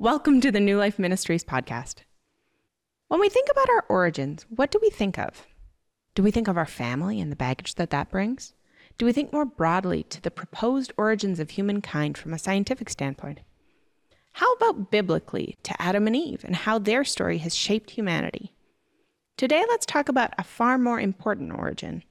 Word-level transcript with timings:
Welcome 0.00 0.40
to 0.40 0.50
the 0.50 0.60
New 0.60 0.78
Life 0.78 0.98
Ministries 0.98 1.44
podcast. 1.44 1.96
When 3.08 3.20
we 3.20 3.28
think 3.28 3.48
about 3.50 3.68
our 3.68 3.84
origins, 3.90 4.46
what 4.48 4.70
do 4.70 4.78
we 4.80 4.88
think 4.88 5.18
of? 5.18 5.46
Do 6.14 6.22
we 6.22 6.30
think 6.30 6.48
of 6.48 6.56
our 6.56 6.64
family 6.64 7.20
and 7.20 7.30
the 7.30 7.36
baggage 7.36 7.74
that 7.74 7.90
that 7.90 8.08
brings? 8.08 8.54
Do 8.96 9.04
we 9.04 9.12
think 9.12 9.30
more 9.30 9.44
broadly 9.44 10.04
to 10.04 10.22
the 10.22 10.30
proposed 10.30 10.90
origins 10.96 11.38
of 11.38 11.50
humankind 11.50 12.16
from 12.16 12.32
a 12.32 12.38
scientific 12.38 12.88
standpoint? 12.88 13.40
How 14.32 14.50
about 14.54 14.90
biblically 14.90 15.58
to 15.64 15.82
Adam 15.82 16.06
and 16.06 16.16
Eve 16.16 16.46
and 16.46 16.56
how 16.56 16.78
their 16.78 17.04
story 17.04 17.36
has 17.36 17.54
shaped 17.54 17.90
humanity? 17.90 18.54
Today, 19.36 19.66
let's 19.68 19.84
talk 19.84 20.08
about 20.08 20.32
a 20.38 20.44
far 20.44 20.78
more 20.78 20.98
important 20.98 21.52
origin, 21.52 22.04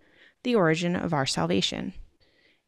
the 0.43 0.53
origin 0.53 0.95
of 0.95 1.11
our 1.11 1.25
salvation. 1.25 1.93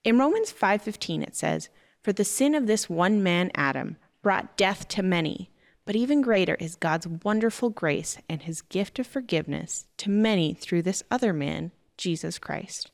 In 0.04 0.18
Romans 0.18 0.52
5:15 0.52 1.22
it 1.22 1.36
says, 1.36 1.70
"For 2.02 2.12
the 2.12 2.26
sin 2.26 2.56
of 2.56 2.66
this 2.66 2.90
one 2.90 3.22
man 3.22 3.52
Adam 3.54 3.98
brought 4.22 4.58
death 4.58 4.88
to 4.90 5.04
many, 5.04 5.52
but 5.86 5.96
even 5.96 6.22
greater 6.22 6.56
is 6.56 6.76
God's 6.76 7.08
wonderful 7.08 7.70
grace 7.70 8.18
and 8.30 8.44
his 8.44 8.62
gift 8.62 9.00
of 9.00 9.08
forgiveness 9.08 9.86
to 9.98 10.10
many 10.10 10.54
through 10.54 10.84
this 10.84 11.04
other 11.10 11.34
man, 11.34 11.72
Jesus 11.98 12.38
Christ. 12.38 12.92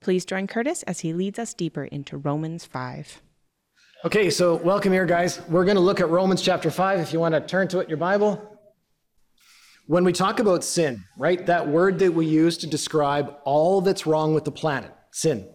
Please 0.00 0.24
join 0.24 0.46
Curtis 0.46 0.82
as 0.84 1.00
he 1.00 1.12
leads 1.12 1.38
us 1.38 1.54
deeper 1.54 1.84
into 1.84 2.16
Romans 2.16 2.64
5. 2.64 3.20
Okay, 4.04 4.30
so 4.30 4.54
welcome 4.54 4.92
here, 4.92 5.06
guys. 5.06 5.40
We're 5.48 5.64
going 5.64 5.76
to 5.76 5.80
look 5.82 6.00
at 6.00 6.08
Romans 6.08 6.40
chapter 6.40 6.70
5 6.70 7.00
if 7.00 7.12
you 7.12 7.18
want 7.18 7.34
to 7.34 7.40
turn 7.40 7.68
to 7.68 7.80
it 7.80 7.84
in 7.84 7.88
your 7.88 7.98
Bible. 7.98 8.58
When 9.86 10.04
we 10.04 10.12
talk 10.12 10.38
about 10.38 10.62
sin, 10.62 11.02
right, 11.16 11.44
that 11.46 11.66
word 11.66 11.98
that 11.98 12.12
we 12.12 12.26
use 12.26 12.58
to 12.58 12.66
describe 12.66 13.34
all 13.44 13.80
that's 13.80 14.06
wrong 14.06 14.34
with 14.34 14.44
the 14.44 14.52
planet, 14.52 14.92
sin, 15.10 15.48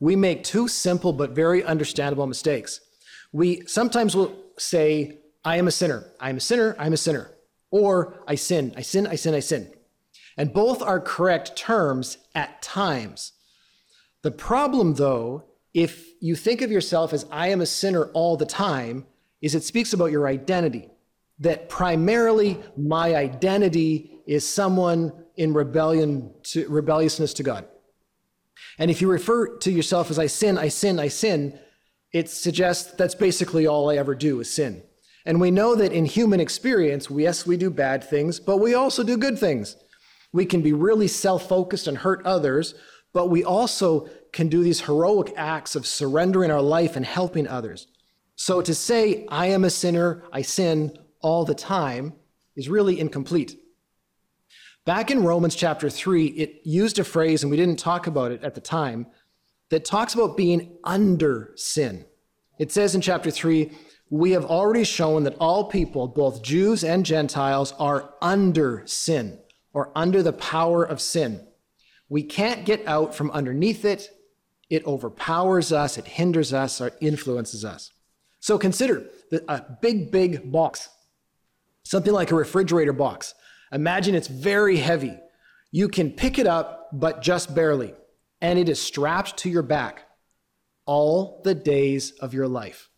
we 0.00 0.16
make 0.16 0.44
two 0.44 0.68
simple 0.68 1.12
but 1.12 1.30
very 1.30 1.64
understandable 1.64 2.26
mistakes. 2.26 2.80
We 3.32 3.66
sometimes 3.66 4.16
will 4.16 4.34
say, 4.58 5.18
I 5.44 5.56
am 5.56 5.68
a 5.68 5.72
sinner, 5.72 6.04
I 6.20 6.30
am 6.30 6.36
a 6.36 6.40
sinner, 6.40 6.74
I'm 6.78 6.92
a 6.92 6.96
sinner. 6.96 7.30
Or 7.70 8.22
I 8.26 8.34
sin, 8.34 8.72
I 8.76 8.82
sin, 8.82 9.06
I 9.06 9.16
sin, 9.16 9.34
I 9.34 9.40
sin. 9.40 9.70
And 10.36 10.52
both 10.52 10.82
are 10.82 11.00
correct 11.00 11.56
terms 11.56 12.18
at 12.34 12.62
times. 12.62 13.32
The 14.22 14.30
problem, 14.30 14.94
though, 14.94 15.44
if 15.74 16.08
you 16.20 16.34
think 16.34 16.62
of 16.62 16.70
yourself 16.70 17.12
as 17.12 17.26
I 17.30 17.48
am 17.48 17.60
a 17.60 17.66
sinner 17.66 18.06
all 18.12 18.36
the 18.36 18.46
time, 18.46 19.06
is 19.40 19.54
it 19.54 19.64
speaks 19.64 19.92
about 19.92 20.10
your 20.10 20.26
identity. 20.26 20.88
That 21.38 21.68
primarily 21.68 22.58
my 22.76 23.14
identity 23.14 24.18
is 24.26 24.48
someone 24.48 25.12
in 25.36 25.54
rebellion 25.54 26.34
to 26.42 26.68
rebelliousness 26.68 27.32
to 27.34 27.42
God. 27.42 27.66
And 28.78 28.90
if 28.90 29.00
you 29.00 29.08
refer 29.08 29.56
to 29.58 29.70
yourself 29.70 30.10
as 30.10 30.18
I 30.18 30.26
sin, 30.26 30.58
I 30.58 30.68
sin, 30.68 30.98
I 30.98 31.08
sin, 31.08 31.58
it 32.12 32.28
suggests 32.30 32.92
that's 32.92 33.14
basically 33.14 33.66
all 33.66 33.90
I 33.90 33.96
ever 33.96 34.14
do 34.14 34.40
is 34.40 34.52
sin. 34.52 34.82
And 35.26 35.40
we 35.40 35.50
know 35.50 35.74
that 35.74 35.92
in 35.92 36.06
human 36.06 36.40
experience, 36.40 37.10
yes, 37.10 37.46
we 37.46 37.56
do 37.56 37.70
bad 37.70 38.02
things, 38.02 38.40
but 38.40 38.58
we 38.58 38.74
also 38.74 39.02
do 39.02 39.16
good 39.16 39.38
things. 39.38 39.76
We 40.32 40.46
can 40.46 40.62
be 40.62 40.72
really 40.72 41.08
self 41.08 41.48
focused 41.48 41.86
and 41.86 41.98
hurt 41.98 42.24
others, 42.24 42.74
but 43.12 43.28
we 43.28 43.44
also 43.44 44.08
can 44.32 44.48
do 44.48 44.62
these 44.62 44.82
heroic 44.82 45.32
acts 45.36 45.74
of 45.74 45.86
surrendering 45.86 46.50
our 46.50 46.62
life 46.62 46.96
and 46.96 47.04
helping 47.04 47.46
others. 47.46 47.88
So 48.36 48.62
to 48.62 48.74
say, 48.74 49.26
I 49.28 49.46
am 49.48 49.64
a 49.64 49.70
sinner, 49.70 50.22
I 50.32 50.42
sin 50.42 50.96
all 51.20 51.44
the 51.44 51.54
time, 51.54 52.14
is 52.56 52.68
really 52.68 53.00
incomplete. 53.00 53.58
Back 54.84 55.10
in 55.10 55.24
Romans 55.24 55.54
chapter 55.54 55.90
3, 55.90 56.26
it 56.26 56.60
used 56.64 56.98
a 56.98 57.04
phrase, 57.04 57.42
and 57.42 57.50
we 57.50 57.56
didn't 57.56 57.78
talk 57.78 58.06
about 58.06 58.32
it 58.32 58.42
at 58.42 58.54
the 58.54 58.60
time, 58.60 59.06
that 59.70 59.84
talks 59.84 60.14
about 60.14 60.36
being 60.36 60.78
under 60.84 61.52
sin. 61.56 62.04
It 62.58 62.72
says 62.72 62.94
in 62.94 63.00
chapter 63.00 63.30
3, 63.30 63.70
we 64.10 64.30
have 64.32 64.44
already 64.44 64.84
shown 64.84 65.24
that 65.24 65.36
all 65.38 65.64
people, 65.64 66.08
both 66.08 66.42
Jews 66.42 66.82
and 66.82 67.04
Gentiles, 67.04 67.74
are 67.78 68.14
under 68.22 68.82
sin 68.86 69.38
or 69.72 69.92
under 69.94 70.22
the 70.22 70.32
power 70.32 70.82
of 70.82 71.00
sin. 71.00 71.46
We 72.08 72.22
can't 72.22 72.64
get 72.64 72.86
out 72.86 73.14
from 73.14 73.30
underneath 73.32 73.84
it. 73.84 74.10
It 74.70 74.86
overpowers 74.86 75.72
us, 75.72 75.98
it 75.98 76.06
hinders 76.06 76.52
us, 76.52 76.80
or 76.80 76.92
influences 77.00 77.64
us. 77.64 77.92
So 78.40 78.58
consider 78.58 79.06
a 79.48 79.62
big, 79.82 80.10
big 80.10 80.50
box, 80.50 80.88
something 81.82 82.12
like 82.12 82.30
a 82.30 82.34
refrigerator 82.34 82.92
box. 82.92 83.34
Imagine 83.72 84.14
it's 84.14 84.28
very 84.28 84.76
heavy. 84.76 85.18
You 85.70 85.88
can 85.88 86.12
pick 86.12 86.38
it 86.38 86.46
up, 86.46 86.88
but 86.92 87.20
just 87.20 87.54
barely 87.54 87.94
and 88.40 88.58
it 88.58 88.68
is 88.68 88.80
strapped 88.80 89.36
to 89.38 89.50
your 89.50 89.62
back 89.62 90.06
all 90.86 91.40
the 91.44 91.54
days 91.54 92.12
of 92.12 92.32
your 92.34 92.48
life. 92.48 92.88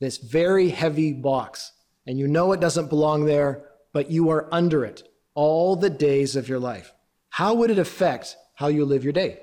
This 0.00 0.18
very 0.18 0.70
heavy 0.70 1.12
box, 1.12 1.72
and 2.06 2.18
you 2.18 2.28
know 2.28 2.52
it 2.52 2.60
doesn't 2.60 2.88
belong 2.88 3.24
there, 3.24 3.64
but 3.92 4.10
you 4.10 4.30
are 4.30 4.48
under 4.52 4.84
it 4.84 5.02
all 5.34 5.76
the 5.76 5.90
days 5.90 6.36
of 6.36 6.48
your 6.48 6.58
life. 6.58 6.92
How 7.30 7.54
would 7.54 7.70
it 7.70 7.78
affect 7.78 8.36
how 8.54 8.68
you 8.68 8.84
live 8.84 9.04
your 9.04 9.12
day? 9.12 9.40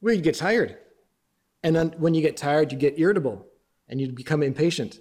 Well, 0.00 0.14
you 0.14 0.22
get 0.22 0.34
tired. 0.34 0.78
And 1.62 1.94
when 1.96 2.14
you 2.14 2.22
get 2.22 2.36
tired, 2.36 2.72
you 2.72 2.78
get 2.78 2.98
irritable 2.98 3.46
and 3.88 4.00
you 4.00 4.10
become 4.12 4.42
impatient. 4.42 4.98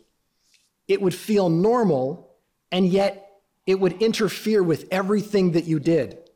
It 0.87 1.01
would 1.01 1.15
feel 1.15 1.49
normal, 1.49 2.35
and 2.71 2.85
yet 2.87 3.41
it 3.65 3.79
would 3.79 4.01
interfere 4.01 4.61
with 4.61 4.87
everything 4.91 5.51
that 5.51 5.65
you 5.65 5.79
did 5.79 6.28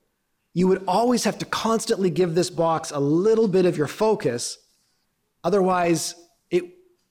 you 0.54 0.68
would 0.68 0.84
always 0.88 1.24
have 1.24 1.40
to 1.40 1.46
constantly 1.46 2.10
give 2.10 2.36
this 2.36 2.50
box 2.50 2.92
a 2.92 3.00
little 3.00 3.48
bit 3.48 3.66
of 3.66 3.78
your 3.78 3.88
focus. 3.88 4.58
Otherwise, 5.44 6.16
it 6.52 6.64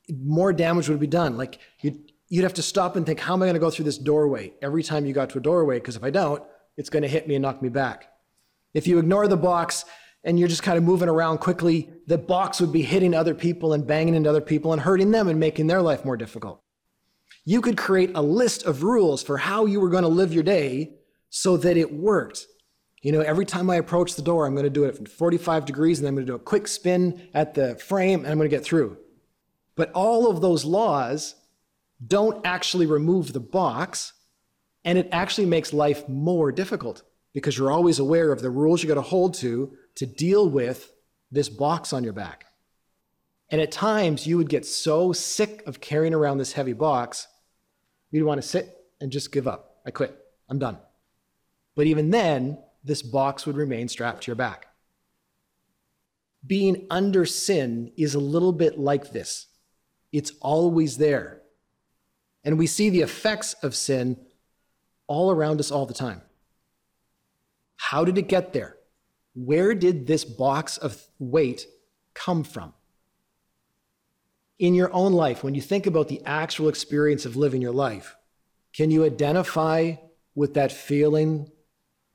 more 0.09 0.53
damage 0.53 0.89
would 0.89 1.01
be 1.01 1.07
done. 1.07 1.37
Like 1.37 1.59
you'd, 1.81 2.13
you'd 2.29 2.45
have 2.45 2.55
to 2.55 2.63
stop 2.63 2.97
and 2.97 3.05
think, 3.05 3.19
how 3.21 3.35
am 3.35 3.43
I 3.43 3.47
going 3.47 3.55
to 3.55 3.61
go 3.61 3.71
through 3.71 3.85
this 3.85 3.99
doorway 3.99 4.53
every 4.63 4.83
time 4.83 5.05
you 5.05 5.13
got 5.13 5.31
to 5.31 5.39
a 5.39 5.43
doorway? 5.43 5.79
Because 5.79 5.97
if 5.97 6.05
I 6.05 6.11
don't, 6.11 6.43
it's 6.77 6.89
going 6.89 7.03
to 7.03 7.09
hit 7.09 7.27
me 7.27 7.35
and 7.35 7.43
knock 7.43 7.61
me 7.61 7.69
back. 7.69 8.09
If 8.75 8.87
you 8.87 8.99
ignore 8.99 9.29
the 9.29 9.37
box 9.37 9.85
and 10.25 10.39
you're 10.39 10.49
just 10.49 10.63
kind 10.63 10.79
of 10.79 10.85
moving 10.85 11.09
around 11.09 11.39
quickly, 11.39 11.91
the 12.07 12.19
box 12.19 12.61
would 12.61 12.73
be 12.73 12.83
hitting 12.83 13.13
other 13.13 13.35
people 13.35 13.73
and 13.73 13.87
banging 13.87 14.15
into 14.15 14.31
other 14.31 14.41
people 14.41 14.73
and 14.73 14.81
hurting 14.81 15.11
them 15.11 15.29
and 15.29 15.39
making 15.41 15.67
their 15.67 15.83
life 15.83 16.05
more 16.05 16.17
difficult. 16.17 16.63
You 17.45 17.61
could 17.61 17.77
create 17.77 18.13
a 18.15 18.23
list 18.23 18.63
of 18.65 18.85
rules 18.85 19.23
for 19.23 19.37
how 19.37 19.67
you 19.67 19.81
were 19.81 19.91
going 19.91 20.05
to 20.05 20.09
live 20.09 20.33
your 20.33 20.45
day 20.45 20.95
so 21.29 21.57
that 21.57 21.77
it 21.77 21.93
worked. 21.93 22.47
You 23.03 23.11
know, 23.11 23.21
every 23.21 23.45
time 23.45 23.69
I 23.69 23.77
approach 23.77 24.15
the 24.15 24.23
door, 24.23 24.47
I'm 24.47 24.55
going 24.55 24.65
to 24.65 24.71
do 24.71 24.85
it 24.85 24.97
from 24.97 25.07
45 25.07 25.65
degrees 25.65 25.99
and 25.99 26.07
I'm 26.07 26.15
going 26.15 26.25
to 26.25 26.33
do 26.33 26.37
a 26.37 26.41
quick 26.41 26.69
spin 26.69 27.29
at 27.35 27.55
the 27.55 27.75
frame 27.77 28.21
and 28.21 28.29
I'm 28.29 28.39
going 28.39 28.49
to 28.49 28.57
get 28.57 28.65
through. 28.65 28.97
But 29.75 29.91
all 29.93 30.31
of 30.31 30.41
those 30.41 30.65
laws 30.65 31.35
don't 32.05 32.45
actually 32.47 32.87
remove 32.87 33.33
the 33.33 33.41
box 33.41 34.13
and 34.85 34.99
it 34.99 35.09
actually 35.11 35.47
makes 35.47 35.73
life 35.73 36.09
more 36.09 36.53
difficult 36.53 37.03
because 37.33 37.59
you're 37.59 37.73
always 37.73 37.99
aware 37.99 38.31
of 38.31 38.41
the 38.41 38.51
rules 38.51 38.83
you 38.83 38.89
got 38.89 38.95
to 38.95 39.03
hold 39.03 39.35
to 39.35 39.77
to 39.97 40.07
deal 40.07 40.49
with 40.49 40.93
this 41.31 41.49
box 41.49 41.93
on 41.93 42.05
your 42.05 42.13
back. 42.13 42.47
And 43.51 43.61
at 43.61 43.73
times 43.73 44.27
you 44.27 44.37
would 44.37 44.49
get 44.49 44.65
so 44.65 45.13
sick 45.13 45.63
of 45.67 45.81
carrying 45.81 46.15
around 46.15 46.39
this 46.39 46.53
heavy 46.53 46.73
box, 46.73 47.27
you'd 48.11 48.25
want 48.25 48.41
to 48.41 48.47
sit 48.47 48.77
and 49.01 49.11
just 49.11 49.33
give 49.33 49.49
up. 49.49 49.81
I 49.85 49.91
quit. 49.91 50.17
I'm 50.49 50.59
done. 50.59 50.79
But 51.75 51.87
even 51.87 52.11
then, 52.11 52.59
this 52.85 53.03
box 53.03 53.47
would 53.47 53.57
remain 53.57 53.89
strapped 53.89 54.25
to 54.25 54.31
your 54.31 54.37
back. 54.37 54.67
Being 56.47 56.87
under 56.91 57.25
sin 57.25 57.93
is 57.97 58.15
a 58.15 58.21
little 58.21 58.53
bit 58.53 58.79
like 58.79 59.13
this 59.13 59.47
it's 60.13 60.33
always 60.41 60.99
there. 60.99 61.41
And 62.45 62.59
we 62.59 62.67
see 62.67 62.91
the 62.91 63.01
effects 63.01 63.55
of 63.63 63.75
sin 63.75 64.19
all 65.07 65.31
around 65.31 65.61
us 65.61 65.71
all 65.71 65.87
the 65.87 65.95
time. 65.95 66.23
How 67.77 68.05
did 68.05 68.19
it 68.19 68.29
get 68.29 68.53
there? 68.53 68.77
Where 69.35 69.75
did 69.75 70.07
this 70.07 70.25
box 70.25 70.77
of 70.77 71.03
weight 71.19 71.67
come 72.15 72.45
from? 72.45 72.75
In 74.59 74.75
your 74.75 74.93
own 74.93 75.13
life, 75.13 75.43
when 75.43 75.55
you 75.55 75.63
think 75.63 75.87
about 75.87 76.09
the 76.09 76.23
actual 76.25 76.69
experience 76.69 77.25
of 77.25 77.37
living 77.37 77.63
your 77.63 77.73
life, 77.73 78.17
can 78.73 78.91
you 78.91 79.05
identify 79.05 79.95
with 80.35 80.55
that 80.55 80.73
feeling 80.73 81.51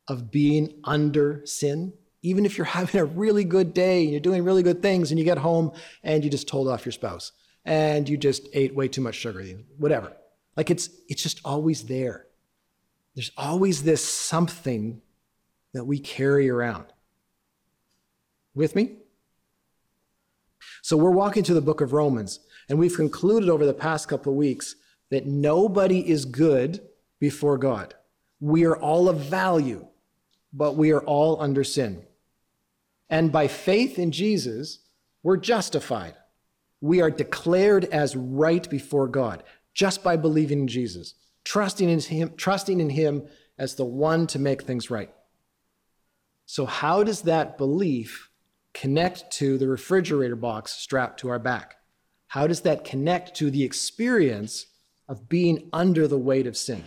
of 0.07 0.31
being 0.31 0.74
under 0.83 1.42
sin. 1.45 1.94
Even 2.21 2.45
if 2.45 2.57
you're 2.57 2.65
having 2.65 3.00
a 3.00 3.06
really 3.06 3.44
good 3.44 3.74
day 3.74 4.04
and 4.04 4.12
you're 4.12 4.19
doing 4.19 4.44
really 4.44 4.63
good 4.63 4.81
things 4.81 5.12
and 5.12 5.19
you 5.19 5.25
get 5.25 5.38
home 5.38 5.71
and 6.04 6.24
you 6.24 6.30
just 6.30 6.48
told 6.48 6.68
off 6.68 6.86
your 6.86 6.92
spouse 6.92 7.31
and 7.65 8.07
you 8.07 8.18
just 8.18 8.48
ate 8.54 8.74
way 8.74 8.88
too 8.88 9.01
much 9.01 9.15
sugar, 9.15 9.44
whatever. 9.77 10.13
Like 10.56 10.71
it's 10.71 10.89
it's 11.07 11.21
just 11.21 11.42
always 11.45 11.83
there. 11.83 12.25
There's 13.15 13.31
always 13.38 13.83
this 13.83 14.04
something 14.04 15.01
that 15.74 15.86
we 15.86 16.00
carry 16.00 16.50
around. 16.50 16.86
With 18.56 18.75
me? 18.75 18.98
So 20.81 20.98
we're 20.98 21.12
walking 21.12 21.44
through 21.44 21.56
the 21.56 21.62
book 21.62 21.81
of 21.81 21.94
Romans, 21.94 22.39
and 22.69 22.80
we've 22.80 22.95
concluded 22.95 23.50
over 23.50 23.65
the 23.65 23.74
past 23.74 24.07
couple 24.07 24.31
of 24.31 24.38
weeks 24.38 24.75
that 25.12 25.27
nobody 25.27 26.10
is 26.10 26.25
good 26.25 26.81
before 27.19 27.57
God. 27.57 27.94
We 28.39 28.65
are 28.65 28.77
all 28.77 29.10
of 29.10 29.18
value 29.18 29.88
but 30.54 30.76
we 30.76 30.92
are 30.92 31.02
all 31.02 31.42
under 31.42 31.64
sin. 31.64 32.04
And 33.10 33.32
by 33.32 33.48
faith 33.48 33.98
in 34.00 34.12
Jesus, 34.12 34.80
we're 35.24 35.38
justified. 35.38 36.16
We 36.82 37.02
are 37.02 37.12
declared 37.12 37.86
as 37.86 38.16
right 38.16 38.70
before 38.70 39.08
God 39.08 39.44
just 39.74 40.04
by 40.04 40.18
believing 40.18 40.62
in 40.62 40.68
Jesus, 40.68 41.14
trusting 41.44 41.90
in 41.90 42.00
him, 42.00 42.34
trusting 42.36 42.80
in 42.80 42.90
him 42.90 43.28
as 43.58 43.76
the 43.76 43.86
one 43.86 44.28
to 44.28 44.40
make 44.40 44.64
things 44.64 44.90
right. 44.90 45.12
So 46.46 46.66
how 46.66 47.04
does 47.04 47.24
that 47.24 47.58
belief 47.58 48.30
connect 48.74 49.32
to 49.32 49.58
the 49.58 49.68
refrigerator 49.68 50.36
box 50.36 50.72
strapped 50.74 51.20
to 51.22 51.30
our 51.30 51.40
back? 51.40 51.76
How 52.28 52.48
does 52.48 52.62
that 52.62 52.84
connect 52.84 53.36
to 53.38 53.50
the 53.50 53.64
experience 53.64 54.68
of 55.08 55.30
being 55.30 55.70
under 55.74 56.08
the 56.08 56.18
weight 56.18 56.48
of 56.48 56.58
sin? 56.58 56.84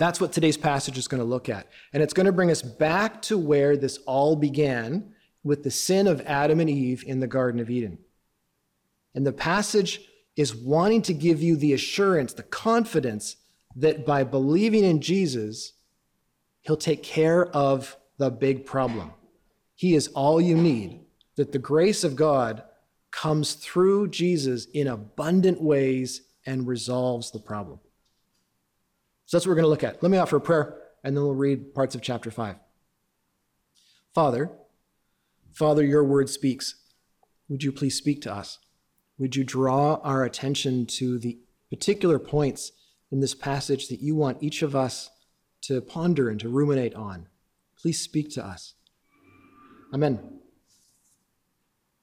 That's 0.00 0.18
what 0.18 0.32
today's 0.32 0.56
passage 0.56 0.96
is 0.96 1.08
going 1.08 1.20
to 1.20 1.26
look 1.26 1.50
at. 1.50 1.66
And 1.92 2.02
it's 2.02 2.14
going 2.14 2.24
to 2.24 2.32
bring 2.32 2.50
us 2.50 2.62
back 2.62 3.20
to 3.22 3.36
where 3.36 3.76
this 3.76 3.98
all 4.06 4.34
began 4.34 5.12
with 5.44 5.62
the 5.62 5.70
sin 5.70 6.06
of 6.06 6.22
Adam 6.22 6.58
and 6.58 6.70
Eve 6.70 7.04
in 7.06 7.20
the 7.20 7.26
Garden 7.26 7.60
of 7.60 7.68
Eden. 7.68 7.98
And 9.14 9.26
the 9.26 9.32
passage 9.34 10.00
is 10.36 10.56
wanting 10.56 11.02
to 11.02 11.12
give 11.12 11.42
you 11.42 11.54
the 11.54 11.74
assurance, 11.74 12.32
the 12.32 12.42
confidence 12.42 13.36
that 13.76 14.06
by 14.06 14.24
believing 14.24 14.84
in 14.84 15.02
Jesus, 15.02 15.74
he'll 16.62 16.78
take 16.78 17.02
care 17.02 17.48
of 17.48 17.94
the 18.16 18.30
big 18.30 18.64
problem. 18.64 19.12
He 19.74 19.94
is 19.94 20.08
all 20.08 20.40
you 20.40 20.56
need, 20.56 21.00
that 21.36 21.52
the 21.52 21.58
grace 21.58 22.04
of 22.04 22.16
God 22.16 22.62
comes 23.10 23.52
through 23.52 24.08
Jesus 24.08 24.64
in 24.72 24.86
abundant 24.86 25.60
ways 25.60 26.22
and 26.46 26.66
resolves 26.66 27.32
the 27.32 27.38
problem. 27.38 27.80
So 29.30 29.36
that's 29.36 29.46
what 29.46 29.52
we're 29.52 29.62
going 29.62 29.66
to 29.66 29.68
look 29.68 29.84
at. 29.84 30.02
Let 30.02 30.10
me 30.10 30.18
offer 30.18 30.38
a 30.38 30.40
prayer, 30.40 30.76
and 31.04 31.16
then 31.16 31.22
we'll 31.22 31.36
read 31.36 31.72
parts 31.72 31.94
of 31.94 32.02
chapter 32.02 32.32
5. 32.32 32.56
Father, 34.12 34.50
Father, 35.52 35.84
your 35.84 36.02
word 36.02 36.28
speaks. 36.28 36.74
Would 37.48 37.62
you 37.62 37.70
please 37.70 37.94
speak 37.94 38.22
to 38.22 38.34
us? 38.34 38.58
Would 39.18 39.36
you 39.36 39.44
draw 39.44 40.00
our 40.02 40.24
attention 40.24 40.84
to 40.86 41.20
the 41.20 41.38
particular 41.70 42.18
points 42.18 42.72
in 43.12 43.20
this 43.20 43.36
passage 43.36 43.86
that 43.86 44.00
you 44.00 44.16
want 44.16 44.42
each 44.42 44.62
of 44.62 44.74
us 44.74 45.10
to 45.60 45.80
ponder 45.80 46.28
and 46.28 46.40
to 46.40 46.48
ruminate 46.48 46.96
on? 46.96 47.28
Please 47.80 48.00
speak 48.00 48.32
to 48.32 48.44
us. 48.44 48.74
Amen. 49.94 50.40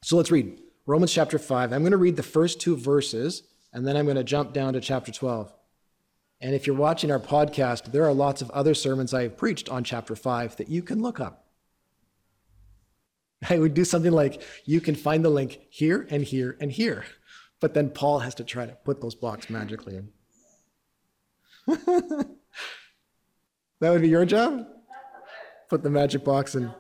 So 0.02 0.16
let's 0.16 0.32
read 0.32 0.62
Romans 0.86 1.12
chapter 1.12 1.38
5. 1.38 1.74
I'm 1.74 1.82
going 1.82 1.92
to 1.92 1.98
read 1.98 2.16
the 2.16 2.24
first 2.24 2.62
two 2.62 2.78
verses, 2.78 3.44
and 3.74 3.86
then 3.86 3.98
I'm 3.98 4.06
going 4.06 4.16
to 4.16 4.24
jump 4.24 4.54
down 4.54 4.72
to 4.76 4.80
chapter 4.80 5.12
12. 5.12 5.52
And 6.40 6.54
if 6.54 6.68
you're 6.68 6.76
watching 6.76 7.12
our 7.12 7.20
podcast, 7.20 7.92
there 7.92 8.06
are 8.06 8.14
lots 8.14 8.42
of 8.42 8.52
other 8.52 8.74
sermons 8.74 9.14
I 9.14 9.24
have 9.24 9.38
preached 9.38 9.70
on 9.70 9.84
chapter 9.84 10.16
5 10.16 10.58
that 10.58 10.70
you 10.70 10.84
can 10.84 11.02
look 11.02 11.20
up. 11.20 11.48
I 13.50 13.58
would 13.58 13.74
do 13.74 13.84
something 13.84 14.12
like 14.12 14.44
you 14.66 14.82
can 14.82 14.96
find 14.96 15.26
the 15.26 15.30
link 15.30 15.60
here 15.70 16.08
and 16.10 16.24
here 16.24 16.58
and 16.60 16.72
here. 16.72 17.06
But 17.60 17.74
then 17.74 17.90
Paul 17.90 18.20
has 18.20 18.36
to 18.36 18.44
try 18.44 18.68
to 18.68 18.74
put 18.84 19.02
those 19.02 19.16
blocks 19.16 19.50
magically 19.50 19.96
in. 19.96 20.10
that 21.76 22.30
would 23.82 24.02
be 24.02 24.10
your 24.10 24.26
job? 24.26 24.68
Put 25.70 25.82
the 25.84 25.90
magic 25.90 26.24
box 26.24 26.56
in. 26.56 26.72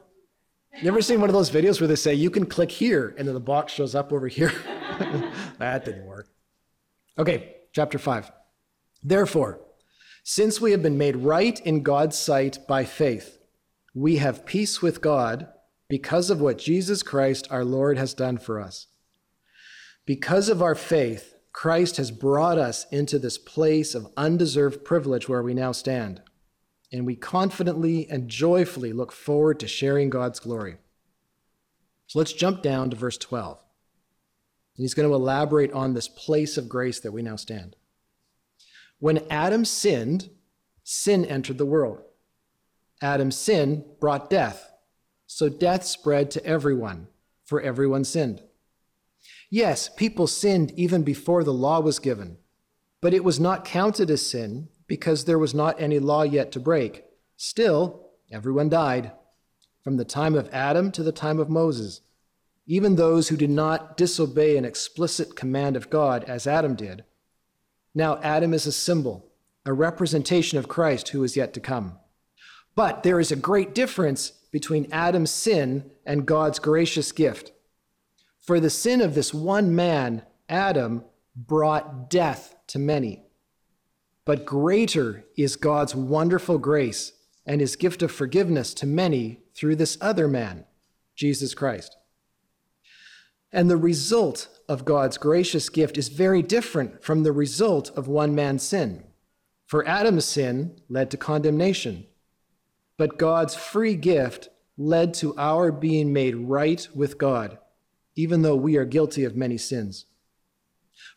You 0.81 0.87
ever 0.89 1.01
seen 1.01 1.19
one 1.19 1.29
of 1.29 1.33
those 1.33 1.49
videos 1.49 1.81
where 1.81 1.87
they 1.87 1.95
say 1.95 2.13
you 2.13 2.29
can 2.29 2.45
click 2.45 2.69
here 2.71 3.15
and 3.17 3.27
then 3.27 3.33
the 3.33 3.39
box 3.39 3.73
shows 3.73 3.95
up 3.95 4.13
over 4.13 4.27
here? 4.27 4.51
that 5.57 5.83
didn't 5.83 6.05
work. 6.05 6.27
Okay, 7.17 7.55
chapter 7.73 7.97
5. 7.97 8.31
Therefore, 9.03 9.61
since 10.23 10.59
we 10.59 10.71
have 10.71 10.83
been 10.83 10.97
made 10.97 11.15
right 11.15 11.59
in 11.61 11.83
God's 11.83 12.17
sight 12.17 12.59
by 12.67 12.83
faith, 12.83 13.39
we 13.93 14.17
have 14.17 14.45
peace 14.45 14.81
with 14.81 15.01
God 15.01 15.47
because 15.87 16.29
of 16.29 16.41
what 16.41 16.57
Jesus 16.57 17.01
Christ 17.01 17.47
our 17.49 17.63
Lord 17.63 17.97
has 17.97 18.13
done 18.13 18.37
for 18.37 18.59
us. 18.59 18.87
Because 20.05 20.49
of 20.49 20.61
our 20.61 20.75
faith, 20.75 21.35
Christ 21.53 21.97
has 21.97 22.11
brought 22.11 22.57
us 22.57 22.85
into 22.91 23.17
this 23.17 23.37
place 23.37 23.95
of 23.95 24.11
undeserved 24.15 24.85
privilege 24.85 25.27
where 25.27 25.41
we 25.41 25.53
now 25.53 25.71
stand, 25.71 26.21
and 26.91 27.05
we 27.05 27.15
confidently 27.15 28.07
and 28.09 28.29
joyfully 28.29 28.93
look 28.93 29.11
forward 29.11 29.59
to 29.59 29.67
sharing 29.67 30.09
God's 30.09 30.39
glory. 30.39 30.77
So 32.05 32.19
let's 32.19 32.33
jump 32.33 32.61
down 32.61 32.89
to 32.89 32.95
verse 32.95 33.17
12. 33.17 33.57
And 34.77 34.83
he's 34.83 34.93
going 34.93 35.09
to 35.09 35.15
elaborate 35.15 35.73
on 35.73 35.93
this 35.93 36.07
place 36.07 36.57
of 36.57 36.69
grace 36.69 36.99
that 36.99 37.11
we 37.11 37.21
now 37.21 37.35
stand. 37.35 37.75
When 38.99 39.25
Adam 39.29 39.65
sinned, 39.65 40.29
sin 40.83 41.25
entered 41.25 41.57
the 41.57 41.65
world. 41.65 42.01
Adam's 43.01 43.37
sin 43.37 43.85
brought 43.99 44.29
death 44.29 44.71
so 45.27 45.49
death 45.49 45.83
spread 45.83 46.31
to 46.31 46.45
everyone, 46.45 47.07
for 47.43 47.61
everyone 47.61 48.05
sinned. 48.05 48.41
Yes, 49.49 49.89
people 49.89 50.25
sinned 50.25 50.71
even 50.71 51.03
before 51.03 51.43
the 51.43 51.53
law 51.53 51.81
was 51.81 51.99
given, 51.99 52.37
but 53.01 53.13
it 53.13 53.25
was 53.25 53.39
not 53.39 53.65
counted 53.65 54.09
as 54.09 54.25
sin 54.25 54.69
because 54.87 55.25
there 55.25 55.37
was 55.37 55.53
not 55.53 55.79
any 55.79 55.99
law 55.99 56.23
yet 56.23 56.51
to 56.53 56.59
break. 56.61 57.03
Still, 57.35 58.07
everyone 58.31 58.69
died, 58.69 59.11
from 59.83 59.97
the 59.97 60.05
time 60.05 60.33
of 60.33 60.49
Adam 60.53 60.91
to 60.93 61.03
the 61.03 61.11
time 61.11 61.39
of 61.39 61.49
Moses, 61.49 62.01
even 62.65 62.95
those 62.95 63.27
who 63.27 63.37
did 63.37 63.49
not 63.49 63.97
disobey 63.97 64.57
an 64.57 64.65
explicit 64.65 65.35
command 65.35 65.75
of 65.75 65.89
God 65.89 66.23
as 66.23 66.47
Adam 66.47 66.75
did. 66.75 67.03
Now, 67.97 68.19
Adam 68.21 68.53
is 68.53 68.67
a 68.67 68.71
symbol, 68.71 69.25
a 69.65 69.73
representation 69.73 70.59
of 70.59 70.67
Christ 70.67 71.09
who 71.09 71.23
is 71.23 71.35
yet 71.35 71.51
to 71.55 71.59
come. 71.59 71.97
But 72.75 73.01
there 73.01 73.19
is 73.19 73.31
a 73.31 73.35
great 73.35 73.73
difference 73.73 74.33
between 74.51 74.87
Adam's 74.91 75.31
sin 75.31 75.89
and 76.05 76.27
God's 76.27 76.59
gracious 76.59 77.11
gift. 77.11 77.53
For 78.39 78.59
the 78.59 78.69
sin 78.69 79.01
of 79.01 79.15
this 79.15 79.33
one 79.33 79.73
man, 79.73 80.21
Adam, 80.47 81.05
brought 81.35 82.07
death 82.07 82.55
to 82.67 82.77
many. 82.77 83.23
But 84.25 84.45
greater 84.45 85.25
is 85.35 85.55
God's 85.55 85.95
wonderful 85.95 86.59
grace 86.59 87.13
and 87.47 87.59
his 87.59 87.75
gift 87.75 88.03
of 88.03 88.11
forgiveness 88.11 88.75
to 88.75 88.85
many 88.85 89.39
through 89.55 89.77
this 89.77 89.97
other 89.99 90.27
man, 90.27 90.65
Jesus 91.15 91.55
Christ. 91.55 91.97
And 93.51 93.71
the 93.71 93.75
result 93.75 94.49
of 94.69 94.85
God's 94.85 95.17
gracious 95.17 95.69
gift 95.69 95.97
is 95.97 96.09
very 96.09 96.41
different 96.41 97.03
from 97.03 97.23
the 97.23 97.31
result 97.31 97.89
of 97.97 98.07
one 98.07 98.35
man's 98.35 98.63
sin. 98.63 99.03
For 99.65 99.87
Adam's 99.87 100.25
sin 100.25 100.79
led 100.89 101.11
to 101.11 101.17
condemnation 101.17 102.05
but 102.97 103.19
God's 103.19 103.55
free 103.55 103.95
gift 103.95 104.49
led 104.77 105.13
to 105.15 105.37
our 105.37 105.71
being 105.71 106.11
made 106.11 106.35
right 106.35 106.87
with 106.93 107.17
God, 107.17 107.59
even 108.15 108.41
though 108.41 108.55
we 108.55 108.75
are 108.75 108.85
guilty 108.85 109.23
of 109.23 109.35
many 109.35 109.57
sins. 109.57 110.05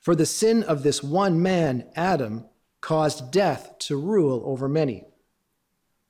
For 0.01 0.15
the 0.15 0.27
sin 0.27 0.63
of 0.63 0.83
this 0.83 1.03
one 1.03 1.43
man, 1.43 1.87
Adam, 1.97 2.45
caused 2.83 3.31
death 3.31 3.79
to 3.79 3.97
rule 3.97 4.43
over 4.45 4.69
many. 4.69 5.05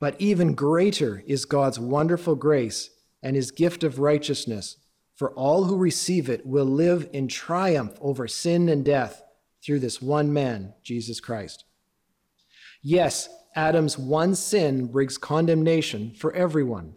But 0.00 0.16
even 0.20 0.54
greater 0.54 1.22
is 1.26 1.44
God's 1.44 1.78
wonderful 1.78 2.34
grace 2.34 2.90
and 3.22 3.36
his 3.36 3.50
gift 3.50 3.84
of 3.84 3.98
righteousness, 3.98 4.76
for 5.20 5.32
all 5.32 5.64
who 5.64 5.76
receive 5.76 6.30
it 6.30 6.46
will 6.46 6.64
live 6.64 7.06
in 7.12 7.28
triumph 7.28 7.94
over 8.00 8.26
sin 8.26 8.70
and 8.70 8.86
death 8.86 9.22
through 9.62 9.78
this 9.78 10.00
one 10.00 10.32
man, 10.32 10.72
Jesus 10.82 11.20
Christ. 11.20 11.64
Yes, 12.80 13.28
Adam's 13.54 13.98
one 13.98 14.34
sin 14.34 14.86
brings 14.86 15.18
condemnation 15.18 16.14
for 16.16 16.32
everyone, 16.32 16.94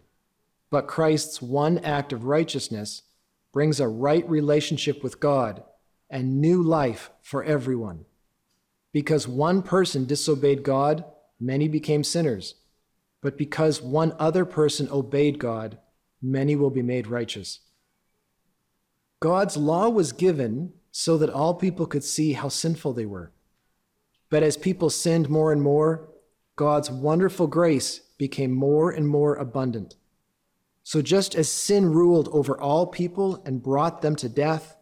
but 0.70 0.86
Christ's 0.86 1.42
one 1.42 1.76
act 1.80 2.14
of 2.14 2.24
righteousness 2.24 3.02
brings 3.52 3.78
a 3.78 3.88
right 3.88 4.26
relationship 4.26 5.02
with 5.02 5.20
God 5.20 5.62
and 6.08 6.40
new 6.40 6.62
life 6.62 7.10
for 7.20 7.44
everyone. 7.44 8.06
Because 8.90 9.28
one 9.28 9.60
person 9.60 10.06
disobeyed 10.06 10.62
God, 10.62 11.04
many 11.38 11.68
became 11.68 12.02
sinners. 12.02 12.54
But 13.20 13.36
because 13.36 13.82
one 13.82 14.16
other 14.18 14.46
person 14.46 14.88
obeyed 14.90 15.38
God, 15.38 15.76
many 16.22 16.56
will 16.56 16.70
be 16.70 16.80
made 16.80 17.06
righteous. 17.06 17.60
God's 19.24 19.56
law 19.56 19.88
was 19.88 20.12
given 20.12 20.74
so 20.92 21.16
that 21.16 21.30
all 21.30 21.54
people 21.54 21.86
could 21.86 22.04
see 22.04 22.34
how 22.34 22.50
sinful 22.50 22.92
they 22.92 23.06
were. 23.06 23.32
But 24.28 24.42
as 24.42 24.58
people 24.58 24.90
sinned 24.90 25.30
more 25.30 25.50
and 25.50 25.62
more, 25.62 26.10
God's 26.56 26.90
wonderful 26.90 27.46
grace 27.46 28.00
became 28.18 28.52
more 28.52 28.90
and 28.90 29.08
more 29.08 29.36
abundant. 29.36 29.94
So 30.82 31.00
just 31.00 31.34
as 31.34 31.48
sin 31.48 31.86
ruled 31.86 32.28
over 32.32 32.60
all 32.60 32.86
people 32.86 33.42
and 33.46 33.62
brought 33.62 34.02
them 34.02 34.14
to 34.16 34.28
death, 34.28 34.76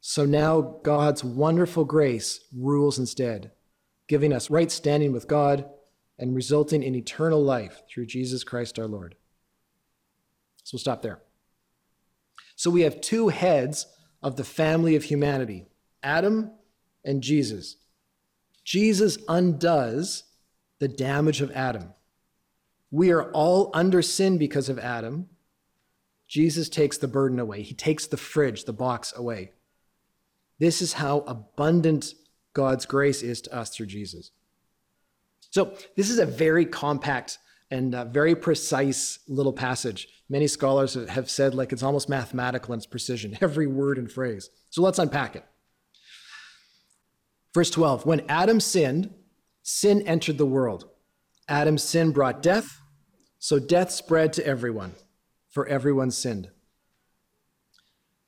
so 0.00 0.24
now 0.24 0.80
God's 0.82 1.22
wonderful 1.22 1.84
grace 1.84 2.40
rules 2.52 2.98
instead, 2.98 3.52
giving 4.08 4.32
us 4.32 4.50
right 4.50 4.72
standing 4.72 5.12
with 5.12 5.28
God 5.28 5.64
and 6.18 6.34
resulting 6.34 6.82
in 6.82 6.96
eternal 6.96 7.40
life 7.40 7.82
through 7.88 8.06
Jesus 8.06 8.42
Christ 8.42 8.80
our 8.80 8.88
Lord. 8.88 9.14
So 10.64 10.74
we'll 10.74 10.80
stop 10.80 11.02
there. 11.02 11.20
So 12.60 12.68
we 12.68 12.82
have 12.82 13.00
two 13.00 13.28
heads 13.28 13.86
of 14.22 14.36
the 14.36 14.44
family 14.44 14.94
of 14.94 15.04
humanity 15.04 15.64
Adam 16.02 16.50
and 17.02 17.22
Jesus. 17.22 17.76
Jesus 18.64 19.16
undoes 19.28 20.24
the 20.78 20.86
damage 20.86 21.40
of 21.40 21.50
Adam. 21.52 21.94
We 22.90 23.12
are 23.12 23.32
all 23.32 23.70
under 23.72 24.02
sin 24.02 24.36
because 24.36 24.68
of 24.68 24.78
Adam. 24.78 25.30
Jesus 26.28 26.68
takes 26.68 26.98
the 26.98 27.08
burden 27.08 27.38
away. 27.38 27.62
He 27.62 27.72
takes 27.72 28.06
the 28.06 28.18
fridge, 28.18 28.66
the 28.66 28.74
box 28.74 29.14
away. 29.16 29.52
This 30.58 30.82
is 30.82 30.92
how 30.92 31.20
abundant 31.20 32.12
God's 32.52 32.84
grace 32.84 33.22
is 33.22 33.40
to 33.40 33.56
us 33.56 33.70
through 33.70 33.86
Jesus. 33.86 34.32
So, 35.48 35.78
this 35.96 36.10
is 36.10 36.18
a 36.18 36.26
very 36.26 36.66
compact 36.66 37.38
and 37.70 37.94
very 38.12 38.34
precise 38.34 39.20
little 39.28 39.52
passage. 39.52 40.08
Many 40.28 40.46
scholars 40.46 40.94
have 41.08 41.30
said 41.30 41.54
like 41.54 41.72
it's 41.72 41.82
almost 41.82 42.08
mathematical 42.08 42.74
in 42.74 42.78
its 42.78 42.86
precision, 42.86 43.38
every 43.40 43.66
word 43.66 43.98
and 43.98 44.10
phrase. 44.10 44.50
So 44.70 44.82
let's 44.82 44.98
unpack 44.98 45.36
it. 45.36 45.44
Verse 47.54 47.70
12 47.70 48.06
When 48.06 48.22
Adam 48.28 48.60
sinned, 48.60 49.14
sin 49.62 50.02
entered 50.02 50.38
the 50.38 50.46
world. 50.46 50.88
Adam's 51.48 51.82
sin 51.82 52.12
brought 52.12 52.42
death, 52.42 52.80
so 53.38 53.58
death 53.58 53.90
spread 53.90 54.32
to 54.34 54.46
everyone, 54.46 54.94
for 55.48 55.66
everyone 55.66 56.12
sinned. 56.12 56.50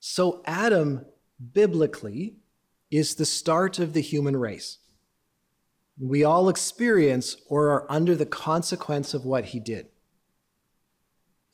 So 0.01 0.43
Adam, 0.45 1.07
biblically, 1.53 2.39
is 2.91 3.15
the 3.15 3.25
start 3.25 3.79
of 3.79 3.93
the 3.93 4.01
human 4.01 4.37
race. 4.37 4.79
We 5.99 6.25
all 6.25 6.49
experience 6.49 7.37
or 7.49 7.71
are 7.71 7.87
under 7.91 8.17
the 8.17 8.27
consequence 8.27 9.15
of 9.15 9.25
what 9.25 9.47
he 9.47 9.61
did. 9.61 9.89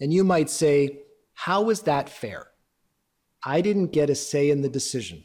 And 0.01 0.13
you 0.13 0.25
might 0.25 0.51
say, 0.51 1.01
How 1.35 1.71
is 1.71 1.83
that 1.83 2.09
fair? 2.09 2.49
I 3.43 3.61
didn't 3.61 3.93
get 3.93 4.11
a 4.11 4.15
say 4.15 4.51
in 4.51 4.63
the 4.63 4.69
decision. 4.69 5.25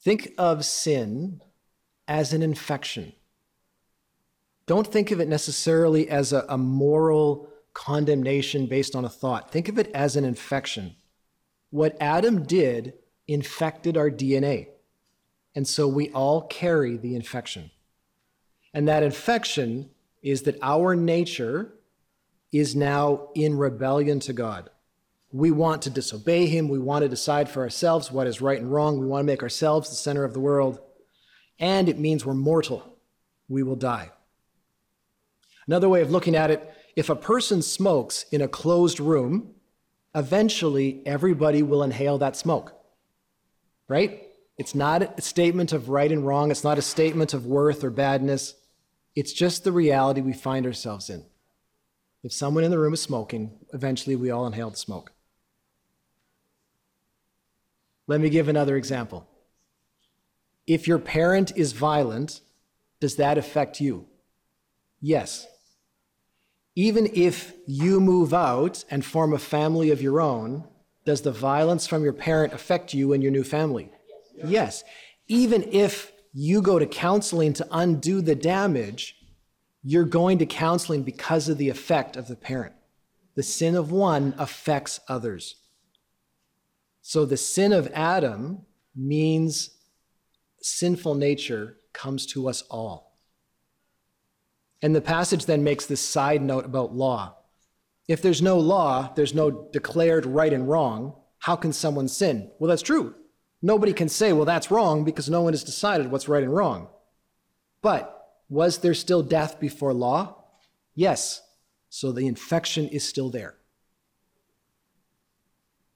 Think 0.00 0.32
of 0.36 0.64
sin 0.64 1.40
as 2.08 2.32
an 2.32 2.42
infection. 2.42 3.12
Don't 4.66 4.86
think 4.86 5.10
of 5.10 5.20
it 5.20 5.28
necessarily 5.28 6.08
as 6.08 6.32
a, 6.32 6.44
a, 6.48 6.58
moral 6.58 7.48
condemnation 7.72 8.66
based 8.66 8.94
on 8.96 9.04
a 9.04 9.08
thought. 9.08 9.50
Think 9.50 9.68
of 9.68 9.78
it 9.78 9.90
as 9.92 10.16
an 10.16 10.24
infection. 10.24 10.96
What 11.70 11.96
Adam 12.00 12.44
did 12.44 12.94
infected 13.26 13.96
our 13.96 14.10
DNA. 14.10 14.68
And 15.54 15.66
so 15.66 15.86
we 15.86 16.10
all 16.10 16.42
carry 16.42 16.96
the 16.96 17.14
infection. 17.14 17.70
And 18.72 18.88
that 18.88 19.02
infection 19.02 19.90
is 20.22 20.42
that 20.42 20.58
our 20.62 20.94
nature 20.94 21.74
is 22.52 22.76
now 22.76 23.28
in 23.34 23.56
rebellion 23.56 24.20
to 24.20 24.32
God. 24.32 24.70
We 25.32 25.50
want 25.50 25.82
to 25.82 25.90
disobey 25.90 26.46
Him. 26.46 26.68
We 26.68 26.78
want 26.78 27.02
to 27.02 27.08
decide 27.08 27.48
for 27.48 27.62
ourselves 27.62 28.12
what 28.12 28.26
is 28.26 28.40
right 28.40 28.60
and 28.60 28.70
wrong. 28.70 28.98
We 28.98 29.06
want 29.06 29.22
to 29.22 29.26
make 29.26 29.42
ourselves 29.42 29.88
the 29.88 29.96
center 29.96 30.24
of 30.24 30.34
the 30.34 30.40
world. 30.40 30.78
And 31.58 31.88
it 31.88 31.98
means 31.98 32.24
we're 32.24 32.34
mortal. 32.34 32.96
We 33.48 33.62
will 33.62 33.76
die. 33.76 34.10
Another 35.66 35.88
way 35.88 36.02
of 36.02 36.10
looking 36.10 36.36
at 36.36 36.50
it 36.50 36.68
if 36.96 37.08
a 37.08 37.16
person 37.16 37.62
smokes 37.62 38.26
in 38.30 38.42
a 38.42 38.48
closed 38.48 39.00
room, 39.00 39.54
eventually 40.14 41.02
everybody 41.06 41.62
will 41.62 41.82
inhale 41.82 42.18
that 42.18 42.36
smoke. 42.36 42.74
Right? 43.88 44.28
It's 44.58 44.74
not 44.74 45.18
a 45.18 45.22
statement 45.22 45.72
of 45.72 45.88
right 45.88 46.10
and 46.12 46.26
wrong. 46.26 46.50
It's 46.50 46.64
not 46.64 46.78
a 46.78 46.82
statement 46.82 47.34
of 47.34 47.46
worth 47.46 47.82
or 47.82 47.90
badness. 47.90 48.54
It's 49.14 49.32
just 49.32 49.64
the 49.64 49.72
reality 49.72 50.20
we 50.20 50.32
find 50.32 50.66
ourselves 50.66 51.10
in. 51.10 51.24
If 52.22 52.32
someone 52.32 52.64
in 52.64 52.70
the 52.70 52.78
room 52.78 52.94
is 52.94 53.02
smoking, 53.02 53.58
eventually 53.72 54.14
we 54.14 54.30
all 54.30 54.46
inhale 54.46 54.70
the 54.70 54.76
smoke. 54.76 55.12
Let 58.06 58.20
me 58.20 58.30
give 58.30 58.48
another 58.48 58.76
example. 58.76 59.26
If 60.66 60.86
your 60.86 60.98
parent 60.98 61.52
is 61.56 61.72
violent, 61.72 62.40
does 63.00 63.16
that 63.16 63.38
affect 63.38 63.80
you? 63.80 64.06
Yes. 65.00 65.46
Even 66.76 67.10
if 67.12 67.54
you 67.66 68.00
move 68.00 68.32
out 68.32 68.84
and 68.90 69.04
form 69.04 69.32
a 69.32 69.38
family 69.38 69.90
of 69.90 70.00
your 70.00 70.20
own, 70.20 70.68
does 71.04 71.22
the 71.22 71.32
violence 71.32 71.86
from 71.86 72.04
your 72.04 72.12
parent 72.12 72.52
affect 72.52 72.94
you 72.94 73.12
and 73.12 73.22
your 73.22 73.32
new 73.32 73.42
family? 73.42 73.90
Yes. 74.34 74.84
Even 75.28 75.68
if 75.72 76.12
you 76.32 76.62
go 76.62 76.78
to 76.78 76.86
counseling 76.86 77.52
to 77.54 77.66
undo 77.70 78.20
the 78.20 78.34
damage, 78.34 79.16
you're 79.82 80.04
going 80.04 80.38
to 80.38 80.46
counseling 80.46 81.02
because 81.02 81.48
of 81.48 81.58
the 81.58 81.68
effect 81.68 82.16
of 82.16 82.28
the 82.28 82.36
parent. 82.36 82.74
The 83.34 83.42
sin 83.42 83.74
of 83.74 83.90
one 83.90 84.34
affects 84.38 85.00
others. 85.08 85.56
So 87.00 87.24
the 87.24 87.36
sin 87.36 87.72
of 87.72 87.90
Adam 87.92 88.62
means 88.94 89.70
sinful 90.60 91.14
nature 91.14 91.78
comes 91.92 92.26
to 92.26 92.48
us 92.48 92.62
all. 92.70 93.18
And 94.80 94.94
the 94.94 95.00
passage 95.00 95.46
then 95.46 95.64
makes 95.64 95.86
this 95.86 96.00
side 96.00 96.42
note 96.42 96.64
about 96.64 96.94
law. 96.94 97.36
If 98.08 98.22
there's 98.22 98.42
no 98.42 98.58
law, 98.58 99.12
there's 99.14 99.34
no 99.34 99.50
declared 99.72 100.26
right 100.26 100.52
and 100.52 100.68
wrong, 100.68 101.14
how 101.38 101.56
can 101.56 101.72
someone 101.72 102.08
sin? 102.08 102.50
Well, 102.58 102.68
that's 102.68 102.82
true. 102.82 103.14
Nobody 103.62 103.92
can 103.92 104.08
say, 104.08 104.32
well, 104.32 104.44
that's 104.44 104.70
wrong 104.72 105.04
because 105.04 105.30
no 105.30 105.42
one 105.42 105.52
has 105.52 105.62
decided 105.62 106.10
what's 106.10 106.28
right 106.28 106.42
and 106.42 106.52
wrong. 106.52 106.88
But 107.80 108.28
was 108.48 108.78
there 108.78 108.94
still 108.94 109.22
death 109.22 109.60
before 109.60 109.94
law? 109.94 110.36
Yes. 110.94 111.40
So 111.88 112.10
the 112.10 112.26
infection 112.26 112.88
is 112.88 113.06
still 113.06 113.30
there. 113.30 113.54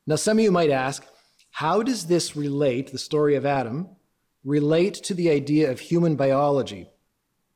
Now, 0.06 0.16
some 0.16 0.38
of 0.38 0.44
you 0.44 0.52
might 0.52 0.70
ask, 0.70 1.04
how 1.50 1.82
does 1.82 2.06
this 2.06 2.36
relate, 2.36 2.92
the 2.92 2.98
story 2.98 3.34
of 3.34 3.44
Adam, 3.44 3.88
relate 4.44 4.94
to 4.94 5.14
the 5.14 5.30
idea 5.30 5.70
of 5.70 5.80
human 5.80 6.14
biology? 6.14 6.88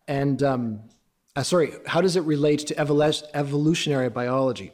And, 0.09 0.43
um, 0.43 0.81
uh, 1.37 1.45
sorry, 1.45 1.75
how 1.87 2.01
does 2.01 2.17
it 2.17 2.23
relate 2.23 2.67
to 2.67 2.81
evolutionary 2.81 4.11
biology? 4.11 4.73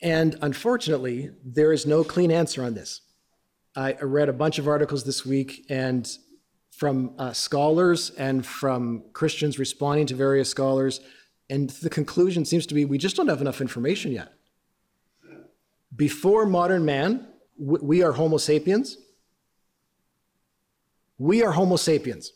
And 0.00 0.36
unfortunately, 0.42 1.30
there 1.44 1.72
is 1.72 1.86
no 1.86 2.04
clean 2.04 2.30
answer 2.30 2.62
on 2.62 2.74
this. 2.74 3.00
I 3.76 3.92
read 4.00 4.30
a 4.30 4.32
bunch 4.32 4.58
of 4.58 4.66
articles 4.66 5.04
this 5.04 5.26
week, 5.26 5.66
and 5.68 6.10
from 6.70 7.14
uh, 7.18 7.32
scholars 7.32 8.10
and 8.16 8.44
from 8.44 9.04
Christians 9.12 9.58
responding 9.58 10.06
to 10.06 10.14
various 10.14 10.48
scholars, 10.48 11.00
and 11.50 11.68
the 11.70 11.90
conclusion 11.90 12.44
seems 12.44 12.66
to 12.66 12.74
be 12.74 12.84
we 12.86 12.98
just 12.98 13.16
don't 13.16 13.28
have 13.28 13.42
enough 13.42 13.60
information 13.60 14.12
yet. 14.12 14.32
Before 15.94 16.46
modern 16.46 16.84
man, 16.84 17.28
we 17.58 18.02
are 18.02 18.12
Homo 18.12 18.38
sapiens. 18.38 18.96
We 21.18 21.42
are 21.42 21.52
Homo 21.52 21.76
sapiens. 21.76 22.32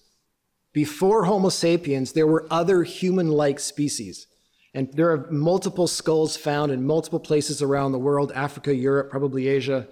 Before 0.72 1.24
Homo 1.24 1.48
sapiens, 1.48 2.12
there 2.12 2.26
were 2.26 2.46
other 2.50 2.82
human 2.82 3.28
like 3.28 3.60
species. 3.60 4.26
And 4.72 4.92
there 4.92 5.10
are 5.10 5.30
multiple 5.30 5.88
skulls 5.88 6.36
found 6.36 6.70
in 6.70 6.86
multiple 6.86 7.18
places 7.18 7.60
around 7.60 7.92
the 7.92 7.98
world 7.98 8.30
Africa, 8.34 8.74
Europe, 8.74 9.10
probably 9.10 9.48
Asia. 9.48 9.88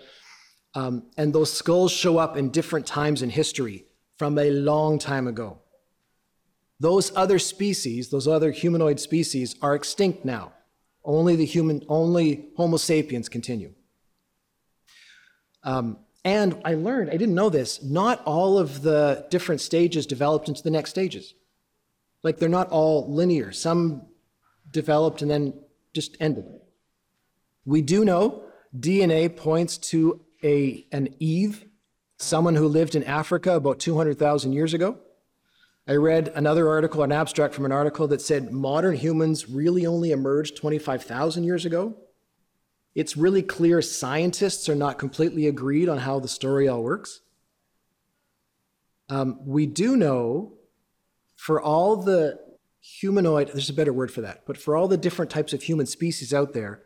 Um, 0.75 1.05
and 1.17 1.33
those 1.33 1.53
skulls 1.53 1.93
show 1.93 2.19
up 2.19 2.37
in 2.37 2.51
different 2.51 2.87
times 2.87 3.23
in 3.23 3.31
history 3.31 3.87
from 4.17 4.39
a 4.39 4.51
long 4.51 4.99
time 4.99 5.27
ago. 5.27 5.59
Those 6.81 7.15
other 7.17 7.39
species, 7.39 8.11
those 8.11 8.29
other 8.29 8.51
humanoid 8.51 9.01
species, 9.01 9.57
are 9.63 9.75
extinct 9.75 10.25
now. 10.25 10.53
Only 11.05 11.37
the 11.37 11.47
human, 11.47 11.83
only 11.89 12.51
Homo 12.57 12.77
sapiens 12.77 13.29
continue. 13.29 13.73
Um, 15.65 15.99
and 16.25 16.61
I 16.65 16.75
learned, 16.75 17.11
I 17.11 17.17
didn't 17.17 17.35
know 17.35 17.49
this, 17.49 17.83
not 17.83 18.23
all 18.25 18.59
of 18.59 18.83
the 18.83 19.27
different 19.31 19.61
stages 19.61 20.07
developed 20.07 20.49
into 20.49 20.63
the 20.63 20.71
next 20.71 20.91
stages. 20.91 21.35
Like 22.23 22.39
they're 22.39 22.49
not 22.49 22.69
all 22.71 23.13
linear. 23.13 23.53
Some 23.53 24.03
developed 24.71 25.23
and 25.23 25.31
then 25.31 25.55
just 25.95 26.17
ended. 26.21 26.45
We 27.65 27.83
do 27.83 28.05
know 28.05 28.45
DNA 28.79 29.35
points 29.35 29.79
to 29.79 30.21
a, 30.43 30.87
an 30.93 31.15
Eve, 31.19 31.67
someone 32.19 32.55
who 32.55 32.69
lived 32.69 32.95
in 32.95 33.05
Africa 33.05 33.55
about 33.55 33.79
200,000 33.79 34.53
years 34.53 34.75
ago. 34.75 34.99
I 35.87 35.95
read 35.95 36.29
another 36.35 36.69
article, 36.69 37.03
an 37.03 37.13
abstract 37.13 37.55
from 37.55 37.65
an 37.65 37.73
article 37.73 38.09
that 38.09 38.21
said 38.21 38.53
modern 38.53 38.95
humans 38.95 39.49
really 39.49 39.87
only 39.87 40.11
emerged 40.11 40.57
25,000 40.57 41.45
years 41.45 41.65
ago. 41.65 41.97
It's 42.95 43.17
really 43.17 43.43
clear 43.43 43.81
scientists 43.81 44.69
are 44.69 44.75
not 44.75 44.99
completely 44.99 45.47
agreed 45.47 45.89
on 45.89 45.99
how 45.99 46.21
the 46.21 46.29
story 46.29 46.69
all 46.69 46.83
works. 46.83 47.21
Um, 49.09 49.41
we 49.47 49.67
do 49.67 49.97
know 49.97 50.55
for 51.37 51.61
all 51.61 51.97
the 51.97 52.39
humanoid, 52.81 53.49
there's 53.49 53.71
a 53.71 53.75
better 53.75 53.93
word 53.93 54.11
for 54.11 54.21
that, 54.21 54.43
but 54.47 54.59
for 54.59 54.77
all 54.77 54.89
the 54.89 54.97
different 54.97 55.31
types 55.31 55.53
of 55.53 55.63
human 55.63 55.87
species 55.87 56.35
out 56.35 56.53
there, 56.53 56.83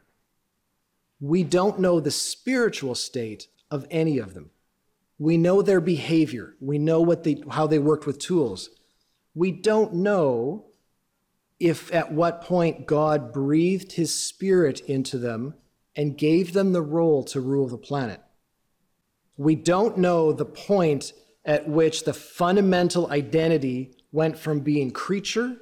we 1.22 1.44
don't 1.44 1.78
know 1.78 2.00
the 2.00 2.10
spiritual 2.10 2.96
state 2.96 3.46
of 3.70 3.86
any 3.92 4.18
of 4.18 4.34
them. 4.34 4.50
We 5.20 5.38
know 5.38 5.62
their 5.62 5.80
behavior. 5.80 6.56
We 6.58 6.78
know 6.78 7.00
what 7.00 7.22
they, 7.22 7.40
how 7.48 7.68
they 7.68 7.78
worked 7.78 8.06
with 8.06 8.18
tools. 8.18 8.70
We 9.32 9.52
don't 9.52 9.94
know 9.94 10.64
if 11.60 11.94
at 11.94 12.12
what 12.12 12.42
point 12.42 12.86
God 12.86 13.32
breathed 13.32 13.92
his 13.92 14.12
spirit 14.12 14.80
into 14.80 15.16
them 15.16 15.54
and 15.94 16.18
gave 16.18 16.54
them 16.54 16.72
the 16.72 16.82
role 16.82 17.22
to 17.26 17.40
rule 17.40 17.68
the 17.68 17.78
planet. 17.78 18.20
We 19.36 19.54
don't 19.54 19.98
know 19.98 20.32
the 20.32 20.44
point 20.44 21.12
at 21.44 21.68
which 21.68 22.02
the 22.02 22.14
fundamental 22.14 23.08
identity 23.12 23.94
went 24.10 24.36
from 24.36 24.58
being 24.58 24.90
creature 24.90 25.56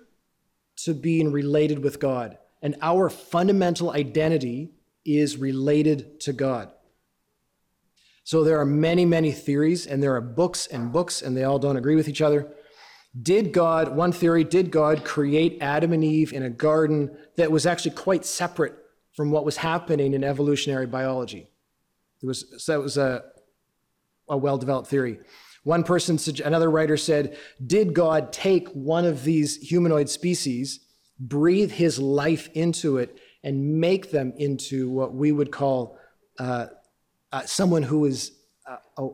to 0.76 0.95
being 0.95 1.31
related 1.31 1.81
with 1.85 2.00
God. 2.00 2.38
And 2.62 2.76
our 2.81 3.11
fundamental 3.11 3.90
identity 3.90 4.73
is 5.04 5.37
related 5.37 6.21
to 6.21 6.33
God. 6.33 6.71
So 8.25 8.45
there 8.45 8.61
are 8.61 8.66
many, 8.66 9.04
many 9.04 9.33
theories, 9.33 9.87
and 9.87 10.02
there 10.02 10.14
are 10.14 10.21
books 10.21 10.66
and 10.66 10.92
books, 10.92 11.23
and 11.23 11.37
they 11.37 11.45
all 11.45 11.59
don't 11.59 11.76
agree 11.76 11.97
with 11.97 12.09
each 12.09 12.23
other. 12.23 12.52
Did 13.21 13.52
God, 13.52 13.97
one 13.97 14.12
theory, 14.12 14.45
did 14.45 14.71
God 14.71 15.04
create 15.04 15.59
Adam 15.61 15.92
and 15.92 16.04
Eve 16.04 16.33
in 16.33 16.45
a 16.45 16.50
garden 16.50 17.16
that 17.37 17.50
was 17.50 17.66
actually 17.66 17.92
quite 17.92 18.25
separate 18.25 18.75
from 19.14 19.33
what 19.33 19.45
was 19.45 19.57
happening 19.57 20.14
in 20.14 20.23
evolutionary 20.23 20.87
biology? 20.87 21.50
It 22.23 22.26
was, 22.26 22.45
so 22.62 22.73
that 22.73 22.80
was 22.80 22.97
a, 22.97 23.25
a 24.28 24.37
well 24.37 24.59
developed 24.59 24.88
theory. 24.88 25.19
One 25.64 25.83
person, 25.83 26.19
another 26.45 26.71
writer 26.71 26.97
said, 26.97 27.37
Did 27.66 27.95
God 27.95 28.33
take 28.33 28.69
one 28.69 29.04
of 29.04 29.25
these 29.25 29.57
humanoid 29.57 30.09
species, 30.09 30.80
breathe 31.19 31.73
his 31.73 31.99
life 31.99 32.49
into 32.54 32.99
it, 32.99 33.19
and 33.42 33.80
make 33.80 34.11
them 34.11 34.32
into 34.37 34.90
what 34.90 35.14
we 35.14 35.32
would 35.32 35.50
call 35.50 35.97
uh, 36.38 36.66
uh, 37.32 37.42
someone 37.47 37.82
who 37.82 38.04
is 38.04 38.32
uh, 38.66 39.09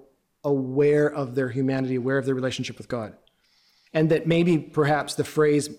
aware 0.44 1.08
of 1.08 1.34
their 1.34 1.48
humanity, 1.48 1.96
aware 1.96 2.18
of 2.18 2.26
their 2.26 2.34
relationship 2.34 2.78
with 2.78 2.88
God? 2.88 3.14
And 3.92 4.10
that 4.10 4.26
maybe 4.26 4.58
perhaps 4.58 5.14
the 5.14 5.24
phrase, 5.24 5.70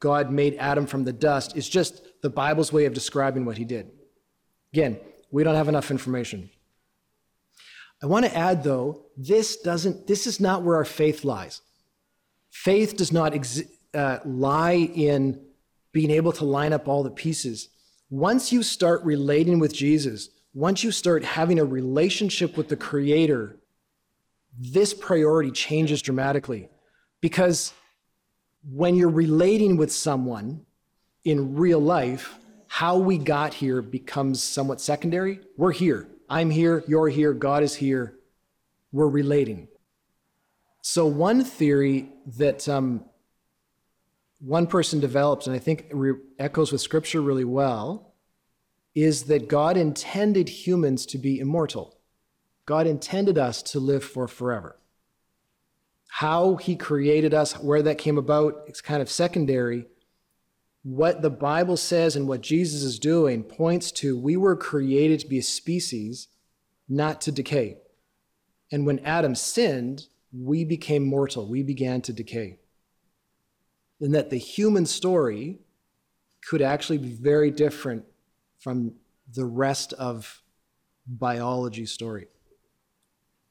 God 0.00 0.30
made 0.30 0.56
Adam 0.58 0.86
from 0.86 1.04
the 1.04 1.12
dust, 1.12 1.56
is 1.56 1.68
just 1.68 2.02
the 2.22 2.30
Bible's 2.30 2.72
way 2.72 2.86
of 2.86 2.94
describing 2.94 3.44
what 3.44 3.58
he 3.58 3.64
did. 3.64 3.90
Again, 4.72 4.98
we 5.30 5.44
don't 5.44 5.54
have 5.54 5.68
enough 5.68 5.90
information. 5.90 6.50
I 8.02 8.06
want 8.06 8.26
to 8.26 8.36
add, 8.36 8.62
though, 8.62 9.06
this 9.16 9.56
doesn't, 9.56 10.06
this 10.06 10.26
is 10.26 10.38
not 10.38 10.62
where 10.62 10.76
our 10.76 10.84
faith 10.84 11.24
lies. 11.24 11.62
Faith 12.50 12.96
does 12.96 13.12
not 13.12 13.32
exi- 13.32 13.68
uh, 13.94 14.18
lie 14.24 14.74
in 14.94 15.40
being 15.92 16.10
able 16.10 16.32
to 16.32 16.44
line 16.44 16.72
up 16.72 16.88
all 16.88 17.02
the 17.02 17.10
pieces. 17.10 17.68
Once 18.10 18.52
you 18.52 18.62
start 18.62 19.02
relating 19.04 19.58
with 19.58 19.74
Jesus, 19.74 20.30
once 20.54 20.84
you 20.84 20.90
start 20.90 21.24
having 21.24 21.58
a 21.58 21.64
relationship 21.64 22.56
with 22.56 22.68
the 22.68 22.76
Creator, 22.76 23.56
this 24.58 24.94
priority 24.94 25.50
changes 25.50 26.00
dramatically. 26.00 26.68
Because 27.20 27.72
when 28.72 28.94
you're 28.94 29.08
relating 29.08 29.76
with 29.76 29.92
someone 29.92 30.64
in 31.24 31.56
real 31.56 31.80
life, 31.80 32.38
how 32.68 32.96
we 32.96 33.18
got 33.18 33.54
here 33.54 33.82
becomes 33.82 34.42
somewhat 34.42 34.80
secondary. 34.80 35.40
We're 35.56 35.72
here. 35.72 36.08
I'm 36.28 36.50
here, 36.50 36.84
you're 36.88 37.08
here, 37.08 37.32
God 37.32 37.62
is 37.62 37.74
here. 37.74 38.14
We're 38.92 39.08
relating. 39.08 39.68
So, 40.82 41.06
one 41.06 41.44
theory 41.44 42.08
that 42.38 42.68
um, 42.68 43.04
one 44.38 44.66
person 44.66 45.00
develops, 45.00 45.46
and 45.46 45.56
I 45.56 45.58
think 45.58 45.86
re- 45.90 46.14
echoes 46.38 46.72
with 46.72 46.80
scripture 46.80 47.20
really 47.20 47.44
well, 47.44 48.14
is 48.94 49.24
that 49.24 49.48
God 49.48 49.76
intended 49.76 50.48
humans 50.48 51.06
to 51.06 51.18
be 51.18 51.38
immortal. 51.38 51.98
God 52.64 52.86
intended 52.86 53.38
us 53.38 53.62
to 53.62 53.80
live 53.80 54.04
for 54.04 54.26
forever. 54.26 54.78
How 56.08 56.56
he 56.56 56.76
created 56.76 57.34
us, 57.34 57.52
where 57.58 57.82
that 57.82 57.98
came 57.98 58.18
about, 58.18 58.64
it's 58.66 58.80
kind 58.80 59.02
of 59.02 59.10
secondary. 59.10 59.86
What 60.82 61.20
the 61.20 61.30
Bible 61.30 61.76
says 61.76 62.16
and 62.16 62.26
what 62.26 62.40
Jesus 62.40 62.82
is 62.82 62.98
doing 62.98 63.42
points 63.42 63.90
to 63.92 64.18
we 64.18 64.36
were 64.36 64.56
created 64.56 65.20
to 65.20 65.26
be 65.26 65.38
a 65.38 65.42
species, 65.42 66.28
not 66.88 67.20
to 67.22 67.32
decay. 67.32 67.78
And 68.72 68.86
when 68.86 69.00
Adam 69.00 69.34
sinned, 69.34 70.06
we 70.32 70.64
became 70.64 71.04
mortal, 71.04 71.48
we 71.48 71.62
began 71.62 72.00
to 72.02 72.12
decay. 72.12 72.58
And 74.00 74.14
that 74.14 74.30
the 74.30 74.36
human 74.36 74.86
story 74.86 75.58
could 76.46 76.62
actually 76.62 76.98
be 76.98 77.12
very 77.12 77.50
different 77.50 78.04
from 78.58 78.92
the 79.34 79.44
rest 79.44 79.92
of 79.94 80.42
biology 81.06 81.86
story. 81.86 82.28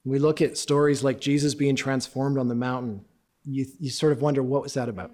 we 0.03 0.19
look 0.19 0.41
at 0.41 0.57
stories 0.57 1.03
like 1.03 1.19
Jesus 1.19 1.55
being 1.55 1.75
transformed 1.75 2.37
on 2.37 2.47
the 2.47 2.55
mountain, 2.55 3.03
you, 3.43 3.65
you 3.79 3.89
sort 3.89 4.11
of 4.11 4.21
wonder 4.21 4.43
what 4.43 4.61
was 4.61 4.73
that 4.75 4.89
about? 4.89 5.11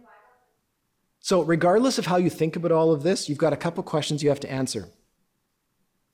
So, 1.20 1.42
regardless 1.42 1.98
of 1.98 2.08
how 2.08 2.18
you 2.18 2.30
think 2.30 2.56
about 2.56 2.72
all 2.72 2.92
of 2.92 3.04
this, 3.04 3.30
you've 3.30 3.38
got 3.38 3.54
a 3.54 3.58
couple 3.58 3.84
questions 3.84 4.24
you 4.24 4.30
have 4.30 4.40
to 4.42 4.52
answer. 4.52 4.90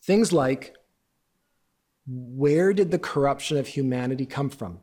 Things 0.03 0.33
like 0.33 0.75
where 2.07 2.73
did 2.73 2.91
the 2.91 2.99
corruption 2.99 3.57
of 3.57 3.67
humanity 3.67 4.25
come 4.25 4.49
from? 4.49 4.79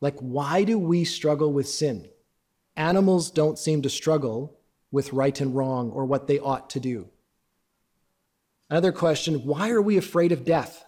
Like, 0.00 0.18
why 0.18 0.64
do 0.64 0.78
we 0.78 1.04
struggle 1.04 1.52
with 1.52 1.68
sin? 1.68 2.08
Animals 2.76 3.30
don't 3.30 3.58
seem 3.58 3.82
to 3.82 3.90
struggle 3.90 4.58
with 4.90 5.12
right 5.12 5.40
and 5.40 5.54
wrong 5.54 5.90
or 5.90 6.04
what 6.04 6.26
they 6.26 6.38
ought 6.38 6.70
to 6.70 6.80
do. 6.80 7.08
Another 8.70 8.92
question 8.92 9.44
why 9.44 9.70
are 9.70 9.82
we 9.82 9.96
afraid 9.96 10.32
of 10.32 10.44
death? 10.44 10.84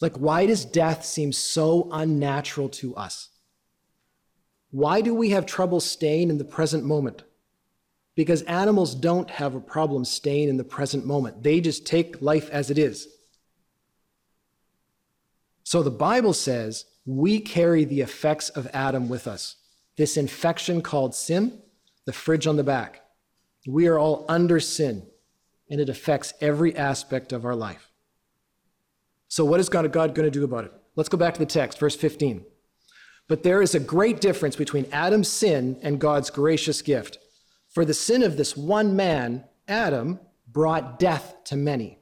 Like, 0.00 0.16
why 0.16 0.46
does 0.46 0.64
death 0.64 1.04
seem 1.04 1.32
so 1.32 1.88
unnatural 1.92 2.68
to 2.70 2.94
us? 2.96 3.28
Why 4.72 5.00
do 5.00 5.14
we 5.14 5.30
have 5.30 5.46
trouble 5.46 5.80
staying 5.80 6.28
in 6.28 6.38
the 6.38 6.44
present 6.44 6.84
moment? 6.84 7.22
Because 8.14 8.42
animals 8.42 8.94
don't 8.94 9.30
have 9.30 9.54
a 9.54 9.60
problem 9.60 10.04
staying 10.04 10.48
in 10.48 10.56
the 10.56 10.64
present 10.64 11.06
moment. 11.06 11.42
They 11.42 11.60
just 11.60 11.86
take 11.86 12.20
life 12.20 12.50
as 12.50 12.68
it 12.70 12.78
is. 12.78 13.06
So 15.62 15.82
the 15.82 15.90
Bible 15.90 16.34
says 16.34 16.84
we 17.06 17.38
carry 17.40 17.84
the 17.84 18.00
effects 18.00 18.48
of 18.50 18.68
Adam 18.72 19.08
with 19.08 19.26
us. 19.26 19.56
This 19.96 20.16
infection 20.16 20.82
called 20.82 21.14
sin, 21.14 21.60
the 22.04 22.12
fridge 22.12 22.46
on 22.46 22.56
the 22.56 22.64
back. 22.64 23.02
We 23.66 23.86
are 23.86 23.98
all 23.98 24.24
under 24.28 24.58
sin, 24.58 25.06
and 25.70 25.80
it 25.80 25.88
affects 25.88 26.34
every 26.40 26.74
aspect 26.76 27.32
of 27.32 27.44
our 27.44 27.54
life. 27.54 27.90
So, 29.28 29.44
what 29.44 29.60
is 29.60 29.68
God, 29.68 29.90
going 29.92 30.14
to 30.14 30.30
do 30.30 30.44
about 30.44 30.64
it? 30.64 30.72
Let's 30.94 31.08
go 31.08 31.16
back 31.16 31.34
to 31.34 31.40
the 31.40 31.46
text, 31.46 31.78
verse 31.78 31.96
15. 31.96 32.44
But 33.28 33.42
there 33.42 33.62
is 33.62 33.74
a 33.74 33.80
great 33.80 34.20
difference 34.20 34.56
between 34.56 34.86
Adam's 34.92 35.28
sin 35.28 35.78
and 35.82 36.00
God's 36.00 36.28
gracious 36.28 36.82
gift. 36.82 37.18
For 37.70 37.84
the 37.84 37.94
sin 37.94 38.22
of 38.22 38.36
this 38.36 38.56
one 38.56 38.94
man, 38.94 39.44
Adam, 39.66 40.20
brought 40.46 40.98
death 40.98 41.36
to 41.44 41.56
many. 41.56 41.98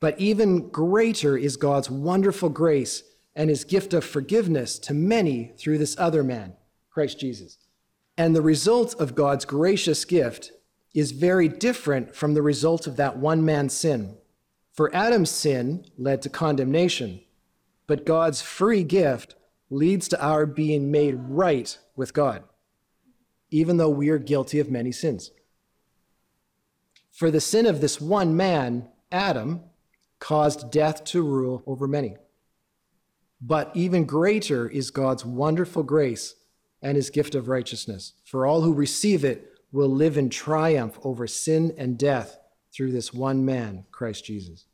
But 0.00 0.20
even 0.20 0.68
greater 0.68 1.38
is 1.38 1.56
God's 1.56 1.90
wonderful 1.90 2.50
grace 2.50 3.02
and 3.34 3.48
his 3.48 3.64
gift 3.64 3.94
of 3.94 4.04
forgiveness 4.04 4.78
to 4.80 4.94
many 4.94 5.54
through 5.58 5.78
this 5.78 5.96
other 5.98 6.22
man, 6.22 6.54
Christ 6.96 7.20
Jesus. 7.20 7.58
And 8.16 8.34
the 8.34 8.40
result 8.40 8.94
of 8.94 9.14
God's 9.14 9.44
gracious 9.44 10.06
gift 10.06 10.52
is 10.94 11.12
very 11.12 11.46
different 11.46 12.14
from 12.16 12.32
the 12.32 12.40
result 12.40 12.86
of 12.86 12.96
that 12.96 13.18
one 13.18 13.44
man's 13.44 13.74
sin. 13.74 14.16
For 14.72 14.94
Adam's 14.96 15.28
sin 15.28 15.84
led 15.98 16.22
to 16.22 16.30
condemnation, 16.30 17.20
but 17.86 18.06
God's 18.06 18.40
free 18.40 18.82
gift 18.82 19.34
leads 19.68 20.08
to 20.08 20.24
our 20.24 20.46
being 20.46 20.90
made 20.90 21.16
right 21.18 21.76
with 21.96 22.14
God, 22.14 22.44
even 23.50 23.76
though 23.76 23.90
we 23.90 24.08
are 24.08 24.16
guilty 24.16 24.58
of 24.58 24.70
many 24.70 24.90
sins. 24.90 25.32
For 27.12 27.30
the 27.30 27.42
sin 27.42 27.66
of 27.66 27.82
this 27.82 28.00
one 28.00 28.34
man, 28.34 28.88
Adam, 29.12 29.60
caused 30.18 30.70
death 30.72 31.04
to 31.04 31.20
rule 31.20 31.62
over 31.66 31.86
many. 31.86 32.16
But 33.38 33.70
even 33.74 34.06
greater 34.06 34.66
is 34.66 34.90
God's 34.90 35.26
wonderful 35.26 35.82
grace 35.82 36.36
and 36.82 36.96
his 36.96 37.10
gift 37.10 37.34
of 37.34 37.48
righteousness. 37.48 38.12
For 38.24 38.46
all 38.46 38.62
who 38.62 38.72
receive 38.72 39.24
it 39.24 39.52
will 39.72 39.88
live 39.88 40.16
in 40.16 40.30
triumph 40.30 40.98
over 41.02 41.26
sin 41.26 41.74
and 41.76 41.98
death 41.98 42.38
through 42.72 42.92
this 42.92 43.12
one 43.12 43.44
man, 43.44 43.84
Christ 43.90 44.24
Jesus. 44.24 44.66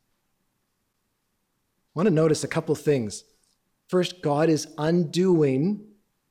I 1.94 1.98
want 1.98 2.06
to 2.06 2.14
notice 2.14 2.44
a 2.44 2.48
couple 2.48 2.74
things. 2.74 3.24
First, 3.88 4.22
God 4.22 4.48
is 4.48 4.68
undoing 4.78 5.84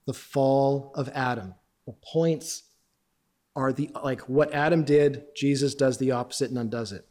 the 0.05 0.13
fall 0.13 0.91
of 0.95 1.09
Adam. 1.09 1.53
The 1.85 1.93
points 2.01 2.63
are 3.55 3.71
the 3.73 3.89
like 4.03 4.21
what 4.21 4.53
Adam 4.53 4.83
did, 4.83 5.25
Jesus 5.35 5.75
does 5.75 5.97
the 5.97 6.11
opposite 6.11 6.49
and 6.49 6.57
undoes 6.57 6.91
it. 6.91 7.05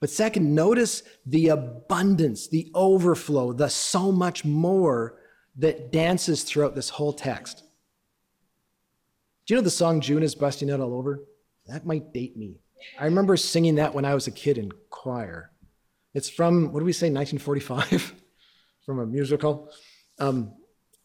But 0.00 0.08
second, 0.08 0.54
notice 0.54 1.02
the 1.26 1.48
abundance, 1.48 2.48
the 2.48 2.70
overflow, 2.74 3.52
the 3.52 3.68
so 3.68 4.10
much 4.10 4.44
more 4.44 5.19
that 5.56 5.92
dances 5.92 6.42
throughout 6.42 6.74
this 6.74 6.90
whole 6.90 7.12
text. 7.12 7.62
Do 9.46 9.54
you 9.54 9.60
know 9.60 9.64
the 9.64 9.70
song 9.70 10.00
June 10.00 10.22
is 10.22 10.34
busting 10.34 10.70
out 10.70 10.80
all 10.80 10.94
over? 10.94 11.24
That 11.66 11.86
might 11.86 12.12
date 12.12 12.36
me. 12.36 12.60
I 12.98 13.04
remember 13.04 13.36
singing 13.36 13.76
that 13.76 13.94
when 13.94 14.04
I 14.04 14.14
was 14.14 14.26
a 14.26 14.30
kid 14.30 14.58
in 14.58 14.70
choir. 14.90 15.50
It's 16.14 16.28
from, 16.28 16.72
what 16.72 16.80
do 16.80 16.84
we 16.84 16.92
say, 16.92 17.10
1945? 17.10 18.14
from 18.86 18.98
a 18.98 19.06
musical. 19.06 19.70
Um, 20.18 20.54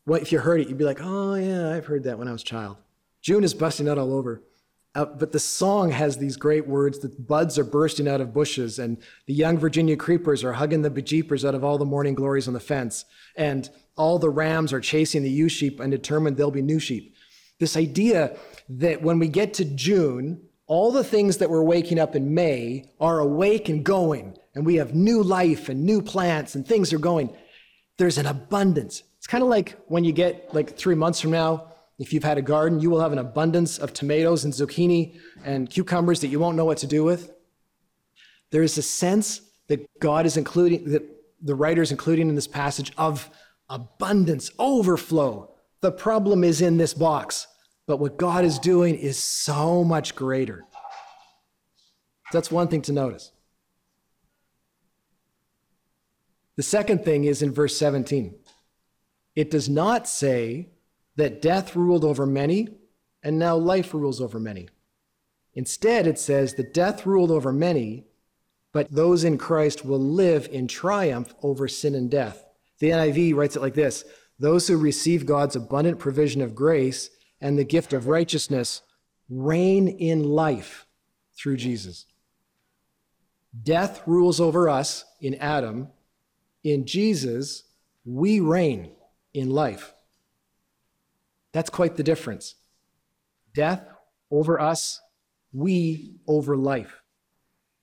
well, 0.05 0.21
if 0.21 0.31
you 0.31 0.39
heard 0.39 0.61
it, 0.61 0.69
you'd 0.69 0.77
be 0.77 0.85
like, 0.85 0.99
oh, 1.01 1.35
yeah, 1.35 1.71
I've 1.71 1.85
heard 1.85 2.03
that 2.03 2.17
when 2.17 2.27
I 2.27 2.31
was 2.31 2.41
a 2.41 2.45
child. 2.45 2.77
June 3.21 3.43
is 3.43 3.53
busting 3.53 3.89
out 3.89 3.97
all 3.97 4.13
over. 4.13 4.43
Uh, 4.93 5.05
but 5.05 5.31
the 5.31 5.39
song 5.39 5.91
has 5.91 6.17
these 6.17 6.37
great 6.37 6.67
words 6.67 6.99
the 6.99 7.09
buds 7.09 7.59
are 7.59 7.65
bursting 7.65 8.07
out 8.07 8.21
of 8.21 8.33
bushes, 8.33 8.79
and 8.79 8.97
the 9.27 9.33
young 9.33 9.57
Virginia 9.57 9.97
creepers 9.97 10.43
are 10.43 10.53
hugging 10.53 10.81
the 10.81 10.89
bejeepers 10.89 11.45
out 11.45 11.53
of 11.53 11.63
all 11.63 11.77
the 11.77 11.85
morning 11.85 12.15
glories 12.15 12.47
on 12.47 12.53
the 12.53 12.59
fence, 12.59 13.03
and 13.35 13.69
all 13.95 14.19
the 14.19 14.29
rams 14.29 14.73
are 14.73 14.81
chasing 14.81 15.23
the 15.23 15.29
ewe 15.29 15.49
sheep 15.49 15.79
and 15.79 15.91
determined 15.91 16.37
there'll 16.37 16.51
be 16.51 16.61
new 16.61 16.79
sheep. 16.79 17.15
This 17.59 17.77
idea 17.77 18.37
that 18.69 19.01
when 19.01 19.19
we 19.19 19.27
get 19.27 19.53
to 19.55 19.65
June, 19.65 20.41
all 20.67 20.91
the 20.91 21.03
things 21.03 21.37
that 21.37 21.49
were 21.49 21.63
waking 21.63 21.99
up 21.99 22.15
in 22.15 22.33
May 22.33 22.91
are 22.99 23.19
awake 23.19 23.69
and 23.69 23.83
going, 23.83 24.37
and 24.55 24.65
we 24.65 24.75
have 24.75 24.93
new 24.93 25.21
life 25.21 25.69
and 25.69 25.85
new 25.85 26.01
plants 26.01 26.55
and 26.55 26.67
things 26.67 26.91
are 26.91 26.97
going. 26.97 27.35
There's 27.97 28.17
an 28.17 28.25
abundance. 28.25 29.03
It's 29.17 29.27
kind 29.27 29.43
of 29.43 29.49
like 29.49 29.77
when 29.87 30.03
you 30.03 30.11
get 30.11 30.53
like 30.53 30.75
three 30.75 30.95
months 30.95 31.21
from 31.21 31.31
now, 31.31 31.71
if 31.97 32.11
you've 32.11 32.23
had 32.23 32.37
a 32.37 32.41
garden, 32.41 32.81
you 32.81 32.89
will 32.89 32.99
have 32.99 33.13
an 33.13 33.19
abundance 33.19 33.77
of 33.77 33.93
tomatoes 33.93 34.43
and 34.43 34.53
zucchini 34.53 35.17
and 35.45 35.69
cucumbers 35.69 36.19
that 36.21 36.27
you 36.27 36.39
won't 36.39 36.57
know 36.57 36.65
what 36.65 36.79
to 36.79 36.87
do 36.87 37.03
with. 37.03 37.31
There 38.51 38.63
is 38.63 38.77
a 38.77 38.81
sense 38.81 39.41
that 39.67 39.87
God 39.99 40.25
is 40.25 40.35
including, 40.35 40.91
that 40.91 41.03
the 41.41 41.55
writer 41.55 41.81
is 41.81 41.91
including 41.91 42.27
in 42.27 42.35
this 42.35 42.47
passage 42.47 42.91
of 42.97 43.29
abundance, 43.69 44.51
overflow. 44.59 45.51
The 45.81 45.91
problem 45.91 46.43
is 46.43 46.61
in 46.61 46.77
this 46.77 46.93
box, 46.93 47.47
but 47.87 47.97
what 47.97 48.17
God 48.17 48.45
is 48.45 48.59
doing 48.59 48.95
is 48.95 49.17
so 49.17 49.83
much 49.83 50.15
greater. 50.15 50.65
That's 52.31 52.51
one 52.51 52.67
thing 52.67 52.81
to 52.83 52.91
notice. 52.91 53.31
The 56.55 56.63
second 56.63 57.03
thing 57.03 57.25
is 57.25 57.41
in 57.41 57.53
verse 57.53 57.77
17. 57.77 58.35
It 59.35 59.51
does 59.51 59.67
not 59.67 60.07
say 60.07 60.69
that 61.17 61.41
death 61.41 61.75
ruled 61.75 62.05
over 62.05 62.25
many 62.25 62.69
and 63.21 63.37
now 63.37 63.55
life 63.55 63.93
rules 63.93 64.21
over 64.21 64.39
many. 64.39 64.69
Instead, 65.53 66.07
it 66.07 66.19
says 66.19 66.53
that 66.53 66.73
death 66.73 67.05
ruled 67.05 67.31
over 67.31 67.51
many, 67.51 68.05
but 68.71 68.91
those 68.91 69.23
in 69.23 69.37
Christ 69.37 69.85
will 69.85 69.99
live 69.99 70.47
in 70.51 70.67
triumph 70.67 71.33
over 71.41 71.67
sin 71.67 71.95
and 71.95 72.11
death. 72.11 72.44
The 72.85 72.91
NIV 72.91 73.33
writes 73.33 73.55
it 73.55 73.63
like 73.63 73.73
this 73.73 74.05
Those 74.37 74.67
who 74.67 74.77
receive 74.77 75.25
God's 75.25 75.55
abundant 75.55 75.97
provision 75.97 76.43
of 76.43 76.53
grace 76.53 77.09
and 77.41 77.57
the 77.57 77.63
gift 77.63 77.93
of 77.93 78.05
righteousness 78.05 78.83
reign 79.27 79.87
in 79.87 80.23
life 80.23 80.85
through 81.35 81.57
Jesus. 81.57 82.05
Death 83.63 84.03
rules 84.05 84.39
over 84.39 84.69
us 84.69 85.03
in 85.19 85.33
Adam. 85.33 85.87
In 86.63 86.85
Jesus, 86.85 87.63
we 88.05 88.39
reign 88.39 88.91
in 89.33 89.49
life. 89.49 89.95
That's 91.53 91.71
quite 91.71 91.95
the 91.95 92.03
difference. 92.03 92.53
Death 93.55 93.83
over 94.29 94.61
us, 94.61 95.01
we 95.51 96.17
over 96.27 96.55
life. 96.55 97.01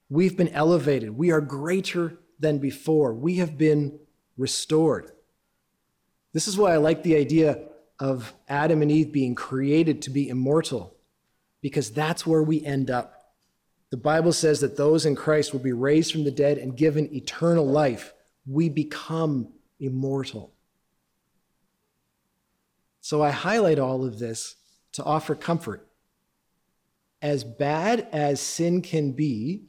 We've 0.09 0.37
been 0.37 0.51
elevated. 0.51 1.11
We 1.11 1.33
are 1.33 1.41
greater 1.41 2.21
than 2.39 2.59
before. 2.59 3.15
We 3.15 3.39
have 3.39 3.59
been 3.59 3.99
restored. 4.37 5.13
This 6.33 6.49
is 6.49 6.57
why 6.57 6.73
I 6.73 6.79
like 6.79 7.03
the 7.03 7.17
idea 7.17 7.59
of 7.99 8.35
Adam 8.49 8.83
and 8.83 8.91
Eve 8.91 9.13
being 9.13 9.35
created 9.35 10.03
to 10.03 10.11
be 10.11 10.29
immortal, 10.29 10.97
because 11.61 11.91
that's 11.91 12.27
where 12.27 12.43
we 12.43 12.65
end 12.65 12.91
up. 12.91 13.35
The 13.91 13.97
Bible 13.97 14.33
says 14.33 14.61
that 14.61 14.77
those 14.77 15.05
in 15.05 15.15
Christ 15.15 15.53
will 15.53 15.61
be 15.61 15.73
raised 15.73 16.13
from 16.13 16.25
the 16.25 16.31
dead 16.31 16.59
and 16.59 16.77
given 16.77 17.15
eternal 17.15 17.67
life. 17.67 18.15
We 18.47 18.69
become 18.71 19.49
immortal. 19.79 20.55
So 23.01 23.23
I 23.23 23.31
highlight 23.31 23.79
all 23.79 24.05
of 24.05 24.19
this 24.19 24.57
to 24.93 25.05
offer 25.05 25.35
comfort. 25.35 25.87
As 27.21 27.45
bad 27.45 28.09
as 28.13 28.41
sin 28.41 28.81
can 28.81 29.13
be, 29.13 29.67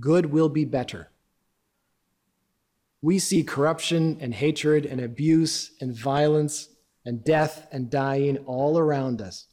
good 0.00 0.26
will 0.26 0.48
be 0.48 0.64
better. 0.64 1.10
We 3.02 3.18
see 3.18 3.42
corruption 3.42 4.18
and 4.20 4.34
hatred 4.34 4.86
and 4.86 5.00
abuse 5.00 5.72
and 5.80 5.94
violence 5.94 6.68
and 7.04 7.24
death 7.24 7.68
and 7.70 7.90
dying 7.90 8.38
all 8.46 8.78
around 8.78 9.20
us. 9.20 9.46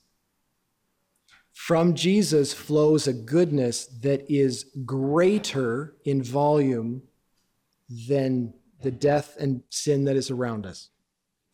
From 1.54 1.94
Jesus 1.94 2.54
flows 2.54 3.08
a 3.08 3.14
goodness 3.14 3.86
that 4.02 4.26
is 4.28 4.66
greater 4.86 5.96
in 6.04 6.24
volume 6.24 7.04
than 8.08 8.54
the 8.82 8.92
death 8.92 9.38
and 9.40 9.62
sin 9.70 10.06
that 10.06 10.16
is 10.16 10.32
around 10.32 10.66
us. 10.66 10.90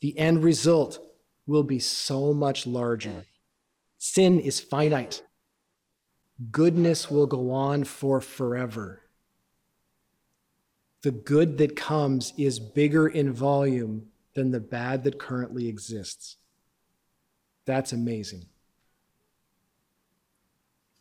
The 0.01 0.17
end 0.17 0.43
result 0.43 0.99
will 1.45 1.63
be 1.63 1.79
so 1.79 2.33
much 2.33 2.65
larger. 2.65 3.25
Sin 3.97 4.39
is 4.39 4.59
finite. 4.59 5.21
Goodness 6.51 7.11
will 7.11 7.27
go 7.27 7.51
on 7.51 7.83
for 7.83 8.21
forever. 8.21 9.01
The 11.01 11.11
good 11.11 11.57
that 11.59 11.75
comes 11.75 12.33
is 12.37 12.59
bigger 12.59 13.07
in 13.07 13.31
volume 13.31 14.07
than 14.33 14.51
the 14.51 14.59
bad 14.59 15.03
that 15.05 15.19
currently 15.19 15.67
exists. 15.67 16.37
That's 17.65 17.93
amazing. 17.93 18.45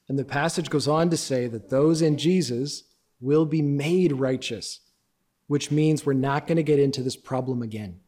And 0.08 0.18
the 0.18 0.24
passage 0.24 0.70
goes 0.70 0.88
on 0.88 1.10
to 1.10 1.16
say 1.16 1.46
that 1.48 1.70
those 1.70 2.00
in 2.00 2.16
Jesus 2.16 2.84
will 3.20 3.44
be 3.44 3.60
made 3.60 4.12
righteous, 4.12 4.80
which 5.48 5.70
means 5.70 6.06
we're 6.06 6.14
not 6.14 6.46
going 6.46 6.56
to 6.56 6.62
get 6.62 6.78
into 6.78 7.02
this 7.02 7.16
problem 7.16 7.62
again. 7.62 8.00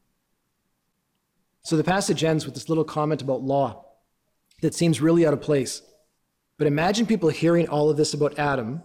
So 1.62 1.76
the 1.76 1.84
passage 1.84 2.24
ends 2.24 2.46
with 2.46 2.54
this 2.54 2.68
little 2.68 2.84
comment 2.84 3.20
about 3.20 3.42
law 3.42 3.84
that 4.62 4.74
seems 4.74 5.00
really 5.00 5.26
out 5.26 5.34
of 5.34 5.40
place. 5.40 5.82
But 6.56 6.66
imagine 6.66 7.06
people 7.06 7.28
hearing 7.28 7.68
all 7.68 7.90
of 7.90 7.96
this 7.96 8.14
about 8.14 8.38
Adam, 8.38 8.82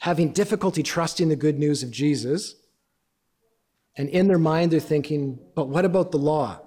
having 0.00 0.32
difficulty 0.32 0.82
trusting 0.82 1.28
the 1.28 1.36
good 1.36 1.58
news 1.58 1.82
of 1.82 1.90
Jesus, 1.90 2.54
and 3.96 4.08
in 4.08 4.28
their 4.28 4.38
mind 4.38 4.70
they're 4.70 4.80
thinking, 4.80 5.38
but 5.54 5.68
what 5.68 5.84
about 5.84 6.10
the 6.10 6.18
law? 6.18 6.58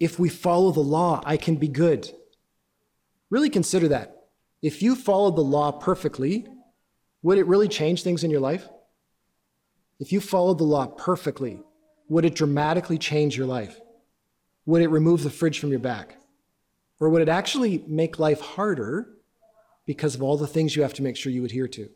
If 0.00 0.18
we 0.18 0.28
follow 0.28 0.72
the 0.72 0.80
law, 0.80 1.22
I 1.24 1.36
can 1.36 1.56
be 1.56 1.68
good. 1.68 2.10
Really 3.30 3.48
consider 3.48 3.88
that. 3.88 4.24
If 4.60 4.82
you 4.82 4.96
followed 4.96 5.36
the 5.36 5.42
law 5.42 5.70
perfectly, 5.70 6.46
would 7.22 7.38
it 7.38 7.46
really 7.46 7.68
change 7.68 8.02
things 8.02 8.24
in 8.24 8.30
your 8.30 8.40
life? 8.40 8.68
If 10.00 10.10
you 10.10 10.20
followed 10.20 10.58
the 10.58 10.64
law 10.64 10.86
perfectly, 10.86 11.62
would 12.08 12.24
it 12.24 12.34
dramatically 12.34 12.98
change 12.98 13.36
your 13.36 13.46
life? 13.46 13.78
Would 14.66 14.82
it 14.82 14.88
remove 14.88 15.22
the 15.22 15.30
fridge 15.30 15.60
from 15.60 15.70
your 15.70 15.78
back? 15.78 16.16
Or 16.98 17.08
would 17.08 17.22
it 17.22 17.28
actually 17.28 17.84
make 17.86 18.18
life 18.18 18.40
harder 18.40 19.08
because 19.86 20.16
of 20.16 20.22
all 20.22 20.36
the 20.36 20.48
things 20.48 20.74
you 20.74 20.82
have 20.82 20.94
to 20.94 21.02
make 21.02 21.16
sure 21.16 21.30
you 21.30 21.44
adhere 21.44 21.68
to? 21.68 21.88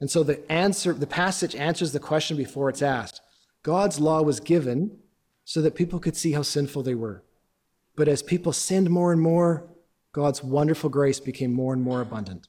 And 0.00 0.10
so 0.10 0.22
the 0.22 0.50
answer, 0.50 0.92
the 0.92 1.06
passage 1.06 1.54
answers 1.54 1.92
the 1.92 2.00
question 2.00 2.36
before 2.36 2.68
it's 2.68 2.82
asked. 2.82 3.20
God's 3.62 4.00
law 4.00 4.22
was 4.22 4.40
given 4.40 4.98
so 5.44 5.62
that 5.62 5.74
people 5.74 5.98
could 5.98 6.16
see 6.16 6.32
how 6.32 6.42
sinful 6.42 6.82
they 6.82 6.94
were. 6.94 7.22
But 7.96 8.08
as 8.08 8.22
people 8.22 8.52
sinned 8.52 8.90
more 8.90 9.12
and 9.12 9.20
more, 9.20 9.64
God's 10.12 10.42
wonderful 10.42 10.90
grace 10.90 11.20
became 11.20 11.52
more 11.52 11.72
and 11.72 11.82
more 11.82 12.00
abundant. 12.00 12.48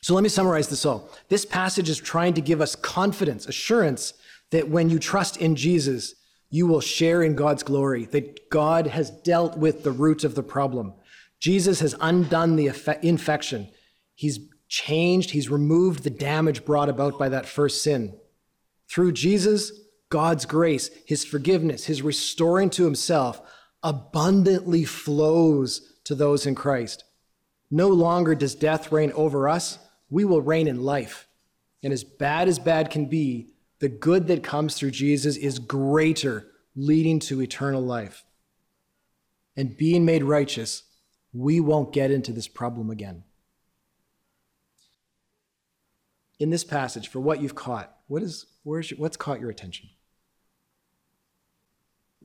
So 0.00 0.14
let 0.14 0.22
me 0.22 0.28
summarize 0.28 0.68
this 0.68 0.84
all. 0.84 1.08
This 1.28 1.44
passage 1.44 1.88
is 1.88 1.98
trying 1.98 2.34
to 2.34 2.40
give 2.40 2.60
us 2.60 2.74
confidence, 2.74 3.46
assurance 3.46 4.14
that 4.50 4.68
when 4.68 4.90
you 4.90 4.98
trust 4.98 5.36
in 5.36 5.54
Jesus, 5.54 6.14
you 6.50 6.66
will 6.66 6.80
share 6.80 7.22
in 7.22 7.36
God's 7.36 7.62
glory, 7.62 8.06
that 8.06 8.50
God 8.50 8.88
has 8.88 9.10
dealt 9.10 9.56
with 9.56 9.84
the 9.84 9.92
root 9.92 10.24
of 10.24 10.34
the 10.34 10.42
problem. 10.42 10.92
Jesus 11.38 11.80
has 11.80 11.94
undone 12.00 12.56
the 12.56 12.72
infection. 13.02 13.68
He's 14.22 14.38
changed, 14.68 15.32
he's 15.32 15.50
removed 15.50 16.04
the 16.04 16.08
damage 16.08 16.64
brought 16.64 16.88
about 16.88 17.18
by 17.18 17.28
that 17.30 17.44
first 17.44 17.82
sin. 17.82 18.16
Through 18.88 19.12
Jesus, 19.14 19.72
God's 20.10 20.46
grace, 20.46 20.90
his 21.04 21.24
forgiveness, 21.24 21.86
his 21.86 22.02
restoring 22.02 22.70
to 22.70 22.84
himself 22.84 23.42
abundantly 23.82 24.84
flows 24.84 25.92
to 26.04 26.14
those 26.14 26.46
in 26.46 26.54
Christ. 26.54 27.02
No 27.68 27.88
longer 27.88 28.36
does 28.36 28.54
death 28.54 28.92
reign 28.92 29.10
over 29.16 29.48
us, 29.48 29.80
we 30.08 30.24
will 30.24 30.40
reign 30.40 30.68
in 30.68 30.84
life. 30.84 31.26
And 31.82 31.92
as 31.92 32.04
bad 32.04 32.46
as 32.46 32.60
bad 32.60 32.90
can 32.90 33.06
be, 33.06 33.48
the 33.80 33.88
good 33.88 34.28
that 34.28 34.44
comes 34.44 34.76
through 34.76 34.92
Jesus 34.92 35.36
is 35.36 35.58
greater, 35.58 36.46
leading 36.76 37.18
to 37.18 37.42
eternal 37.42 37.82
life. 37.82 38.24
And 39.56 39.76
being 39.76 40.04
made 40.04 40.22
righteous, 40.22 40.84
we 41.32 41.58
won't 41.58 41.92
get 41.92 42.12
into 42.12 42.32
this 42.32 42.46
problem 42.46 42.88
again. 42.88 43.24
In 46.42 46.50
this 46.50 46.64
passage, 46.64 47.06
for 47.06 47.20
what 47.20 47.40
you've 47.40 47.54
caught, 47.54 47.94
what 48.08 48.20
is 48.20 48.46
where's 48.64 48.90
your, 48.90 48.98
what's 48.98 49.16
caught 49.16 49.38
your 49.38 49.50
attention? 49.50 49.88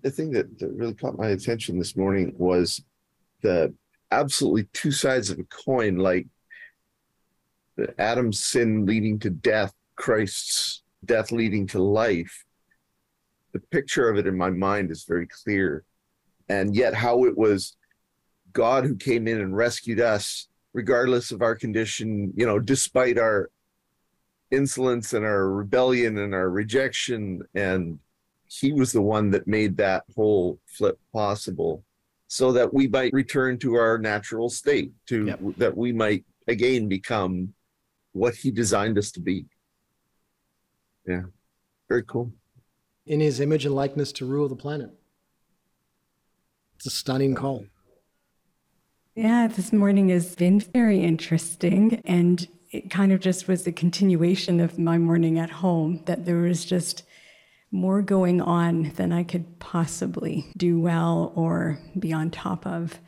The 0.02 0.10
thing 0.10 0.32
that, 0.32 0.58
that 0.58 0.72
really 0.72 0.96
caught 0.96 1.20
my 1.20 1.28
attention 1.28 1.78
this 1.78 1.96
morning 1.96 2.34
was 2.36 2.82
the 3.44 3.76
absolutely 4.10 4.64
two 4.74 4.90
sides 4.92 5.30
of 5.30 5.38
a 5.38 5.44
coin, 5.44 5.98
like 5.98 6.26
Adam's 8.00 8.40
sin 8.44 8.88
leading 8.88 9.20
to 9.20 9.30
death, 9.30 9.72
Christ's 9.96 10.82
death 11.06 11.32
leading 11.32 11.68
to 11.68 11.80
life, 11.80 12.44
the 13.54 13.60
picture 13.60 14.10
of 14.10 14.18
it 14.18 14.26
in 14.26 14.36
my 14.36 14.50
mind 14.50 14.90
is 14.90 15.04
very 15.04 15.28
clear. 15.28 15.84
And 16.50 16.76
yet, 16.76 16.96
how 16.96 17.26
it 17.26 17.38
was 17.38 17.78
God 18.52 18.84
who 18.84 18.96
came 18.96 19.28
in 19.28 19.42
and 19.42 19.56
rescued 19.56 20.00
us, 20.00 20.48
regardless 20.74 21.30
of 21.30 21.44
our 21.44 21.54
condition, 21.54 22.34
you 22.36 22.48
know, 22.48 22.58
despite 22.58 23.20
our 23.20 23.52
insolence 24.52 25.14
and 25.14 25.26
our 25.26 25.50
rebellion 25.50 26.18
and 26.18 26.34
our 26.34 26.50
rejection. 26.50 27.42
And 27.54 28.00
He 28.48 28.72
was 28.72 28.92
the 28.92 29.02
one 29.02 29.32
that 29.32 29.48
made 29.48 29.78
that 29.78 30.04
whole 30.16 30.60
flip 30.66 31.00
possible 31.14 31.84
so 32.28 32.52
that 32.52 32.74
we 32.74 32.88
might 32.88 33.14
return 33.14 33.58
to 33.60 33.76
our 33.76 33.98
natural 33.98 34.50
state, 34.50 34.92
to 35.08 35.28
yep. 35.28 35.40
that 35.58 35.76
we 35.76 35.94
might 35.94 36.26
again 36.48 36.88
become 36.88 37.54
what 38.12 38.36
he 38.36 38.52
designed 38.52 38.98
us 38.98 39.12
to 39.12 39.20
be. 39.20 39.46
Yeah. 41.06 41.24
Very 41.88 42.04
cool. 42.04 42.34
In 43.06 43.22
his 43.22 43.40
image 43.40 43.66
and 43.66 43.74
likeness 43.74 44.12
to 44.14 44.26
rule 44.26 44.50
the 44.50 44.56
planet. 44.56 44.90
It's 46.76 46.88
a 46.88 46.90
stunning 46.90 47.34
call. 47.34 47.66
Yeah, 49.16 49.48
this 49.48 49.72
morning 49.74 50.10
has 50.10 50.36
been 50.36 50.60
very 50.60 51.00
interesting. 51.00 52.02
And 52.06 52.48
it 52.72 52.90
kind 52.90 53.12
of 53.12 53.20
just 53.20 53.48
was 53.48 53.66
a 53.66 53.72
continuation 53.72 54.60
of 54.60 54.78
my 54.78 54.98
morning 54.98 55.40
at 55.40 55.50
home, 55.50 56.02
that 56.06 56.26
there 56.26 56.38
was 56.38 56.66
just 56.66 57.04
more 57.72 58.02
going 58.02 58.42
on 58.42 58.92
than 58.96 59.12
I 59.12 59.24
could 59.24 59.60
possibly 59.60 60.46
do 60.56 60.80
well 60.80 61.32
or 61.36 61.80
be 61.98 62.14
on 62.14 62.30
top 62.30 62.66
of. 62.66 63.00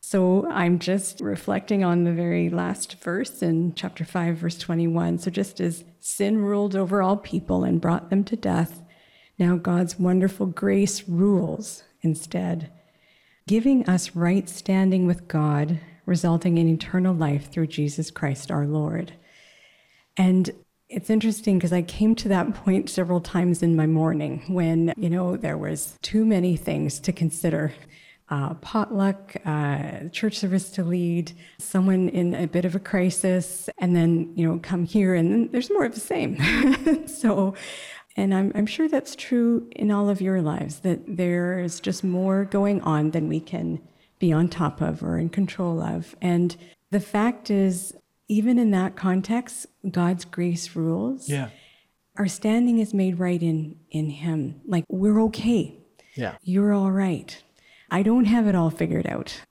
So 0.00 0.48
I'm 0.50 0.78
just 0.78 1.20
reflecting 1.20 1.82
on 1.82 2.04
the 2.04 2.12
very 2.12 2.48
last 2.48 3.02
verse 3.02 3.42
in 3.42 3.74
chapter 3.74 4.04
5, 4.04 4.36
verse 4.36 4.58
21. 4.58 5.18
So 5.18 5.30
just 5.30 5.60
as 5.60 5.84
sin 5.98 6.38
ruled 6.38 6.76
over 6.76 7.02
all 7.02 7.16
people 7.16 7.64
and 7.64 7.80
brought 7.80 8.10
them 8.10 8.22
to 8.24 8.36
death, 8.36 8.82
now 9.38 9.56
God's 9.56 9.98
wonderful 9.98 10.46
grace 10.46 11.08
rules 11.08 11.82
instead, 12.02 12.70
giving 13.48 13.88
us 13.88 14.14
right 14.14 14.48
standing 14.48 15.06
with 15.06 15.26
God, 15.26 15.80
resulting 16.06 16.56
in 16.56 16.68
eternal 16.68 17.14
life 17.14 17.50
through 17.50 17.66
Jesus 17.66 18.10
Christ 18.10 18.50
our 18.50 18.66
Lord. 18.66 19.12
And 20.16 20.50
it's 20.88 21.10
interesting 21.10 21.58
because 21.58 21.72
I 21.72 21.82
came 21.82 22.14
to 22.16 22.28
that 22.28 22.54
point 22.54 22.88
several 22.88 23.20
times 23.20 23.62
in 23.62 23.74
my 23.74 23.86
morning 23.86 24.44
when, 24.46 24.94
you 24.96 25.10
know, 25.10 25.36
there 25.36 25.58
was 25.58 25.98
too 26.02 26.24
many 26.24 26.56
things 26.56 27.00
to 27.00 27.12
consider. 27.12 27.74
Uh, 28.28 28.54
potluck, 28.54 29.36
uh, 29.44 30.08
church 30.10 30.36
service 30.36 30.70
to 30.70 30.82
lead, 30.82 31.30
someone 31.60 32.08
in 32.08 32.34
a 32.34 32.48
bit 32.48 32.64
of 32.64 32.74
a 32.74 32.80
crisis, 32.80 33.70
and 33.78 33.94
then, 33.94 34.32
you 34.34 34.44
know, 34.44 34.58
come 34.58 34.84
here 34.84 35.14
and 35.14 35.52
there's 35.52 35.70
more 35.70 35.84
of 35.84 35.94
the 35.94 36.00
same. 36.00 36.36
so, 37.06 37.54
and 38.16 38.34
I'm, 38.34 38.50
I'm 38.56 38.66
sure 38.66 38.88
that's 38.88 39.14
true 39.14 39.68
in 39.76 39.92
all 39.92 40.08
of 40.08 40.20
your 40.20 40.42
lives, 40.42 40.80
that 40.80 41.02
there's 41.06 41.78
just 41.78 42.02
more 42.02 42.44
going 42.44 42.80
on 42.80 43.12
than 43.12 43.28
we 43.28 43.38
can 43.38 43.80
be 44.18 44.32
on 44.32 44.48
top 44.48 44.80
of 44.80 45.02
or 45.02 45.18
in 45.18 45.28
control 45.28 45.80
of. 45.80 46.14
And 46.20 46.56
the 46.90 47.00
fact 47.00 47.50
is, 47.50 47.94
even 48.28 48.58
in 48.58 48.70
that 48.72 48.96
context, 48.96 49.66
God's 49.90 50.24
grace 50.24 50.74
rules. 50.74 51.28
Yeah. 51.28 51.50
Our 52.18 52.26
standing 52.26 52.78
is 52.78 52.94
made 52.94 53.18
right 53.18 53.42
in 53.42 53.76
in 53.90 54.10
Him. 54.10 54.60
Like 54.66 54.84
we're 54.88 55.20
okay. 55.24 55.78
Yeah. 56.14 56.36
You're 56.42 56.72
all 56.72 56.90
right. 56.90 57.42
I 57.90 58.02
don't 58.02 58.24
have 58.24 58.46
it 58.46 58.54
all 58.54 58.70
figured 58.70 59.06
out, 59.06 59.42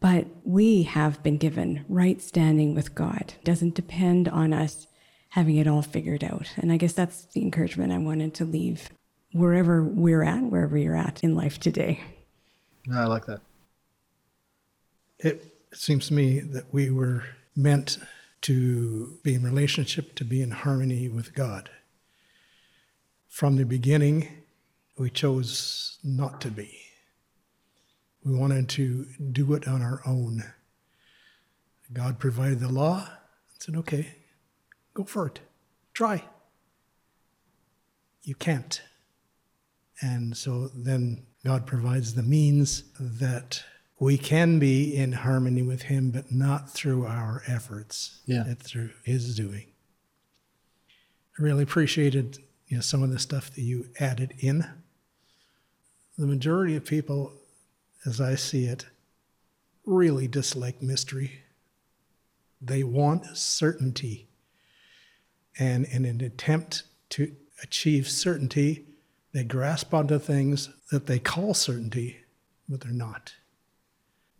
but 0.00 0.26
we 0.44 0.84
have 0.84 1.22
been 1.22 1.36
given 1.36 1.84
right 1.88 2.22
standing 2.22 2.74
with 2.74 2.94
God. 2.94 3.34
It 3.40 3.44
doesn't 3.44 3.74
depend 3.74 4.28
on 4.28 4.52
us 4.52 4.86
having 5.30 5.56
it 5.56 5.66
all 5.66 5.82
figured 5.82 6.22
out. 6.22 6.52
And 6.56 6.70
I 6.70 6.76
guess 6.76 6.92
that's 6.92 7.24
the 7.26 7.42
encouragement 7.42 7.92
I 7.92 7.98
wanted 7.98 8.34
to 8.34 8.44
leave 8.44 8.88
wherever 9.32 9.82
we're 9.82 10.22
at, 10.22 10.44
wherever 10.44 10.78
you're 10.78 10.96
at 10.96 11.22
in 11.24 11.34
life 11.34 11.58
today. 11.58 12.00
I 12.92 13.04
like 13.06 13.26
that. 13.26 13.40
It 15.18 15.54
seems 15.72 16.08
to 16.08 16.14
me 16.14 16.40
that 16.40 16.72
we 16.72 16.90
were 16.90 17.24
meant 17.56 17.98
to 18.42 19.18
be 19.22 19.34
in 19.34 19.42
relationship, 19.42 20.14
to 20.16 20.24
be 20.24 20.42
in 20.42 20.50
harmony 20.50 21.08
with 21.08 21.34
God. 21.34 21.70
From 23.28 23.56
the 23.56 23.64
beginning, 23.64 24.28
we 24.98 25.10
chose 25.10 25.98
not 26.04 26.40
to 26.42 26.50
be. 26.50 26.78
We 28.24 28.34
wanted 28.34 28.68
to 28.70 29.06
do 29.32 29.54
it 29.54 29.66
on 29.66 29.82
our 29.82 30.00
own. 30.06 30.44
God 31.92 32.18
provided 32.18 32.60
the 32.60 32.68
law 32.72 32.98
and 32.98 33.62
said, 33.62 33.76
okay, 33.76 34.14
go 34.94 35.04
for 35.04 35.26
it. 35.26 35.40
Try. 35.92 36.24
You 38.22 38.34
can't. 38.34 38.80
And 40.00 40.36
so 40.36 40.68
then 40.74 41.26
God 41.44 41.66
provides 41.66 42.14
the 42.14 42.22
means 42.22 42.84
that 42.98 43.62
we 43.98 44.18
can 44.18 44.58
be 44.58 44.94
in 44.94 45.12
harmony 45.12 45.62
with 45.62 45.82
Him, 45.82 46.10
but 46.10 46.32
not 46.32 46.70
through 46.70 47.06
our 47.06 47.42
efforts. 47.46 48.20
Yeah. 48.26 48.44
It's 48.46 48.70
through 48.70 48.90
His 49.02 49.36
doing. 49.36 49.66
I 51.38 51.42
really 51.42 51.62
appreciated 51.62 52.38
you 52.68 52.76
know 52.76 52.80
some 52.80 53.02
of 53.02 53.10
the 53.10 53.18
stuff 53.18 53.54
that 53.54 53.62
you 53.62 53.88
added 54.00 54.34
in. 54.38 54.66
The 56.18 56.26
majority 56.26 56.76
of 56.76 56.84
people, 56.84 57.32
as 58.06 58.20
I 58.20 58.36
see 58.36 58.66
it, 58.66 58.86
really 59.84 60.28
dislike 60.28 60.80
mystery. 60.80 61.40
They 62.60 62.82
want 62.82 63.36
certainty. 63.36 64.28
And 65.58 65.84
in 65.86 66.04
an 66.04 66.20
attempt 66.20 66.84
to 67.10 67.34
achieve 67.62 68.08
certainty, 68.08 68.84
they 69.32 69.44
grasp 69.44 69.92
onto 69.92 70.18
things 70.18 70.70
that 70.90 71.06
they 71.06 71.18
call 71.18 71.54
certainty, 71.54 72.18
but 72.68 72.80
they're 72.80 72.92
not. 72.92 73.34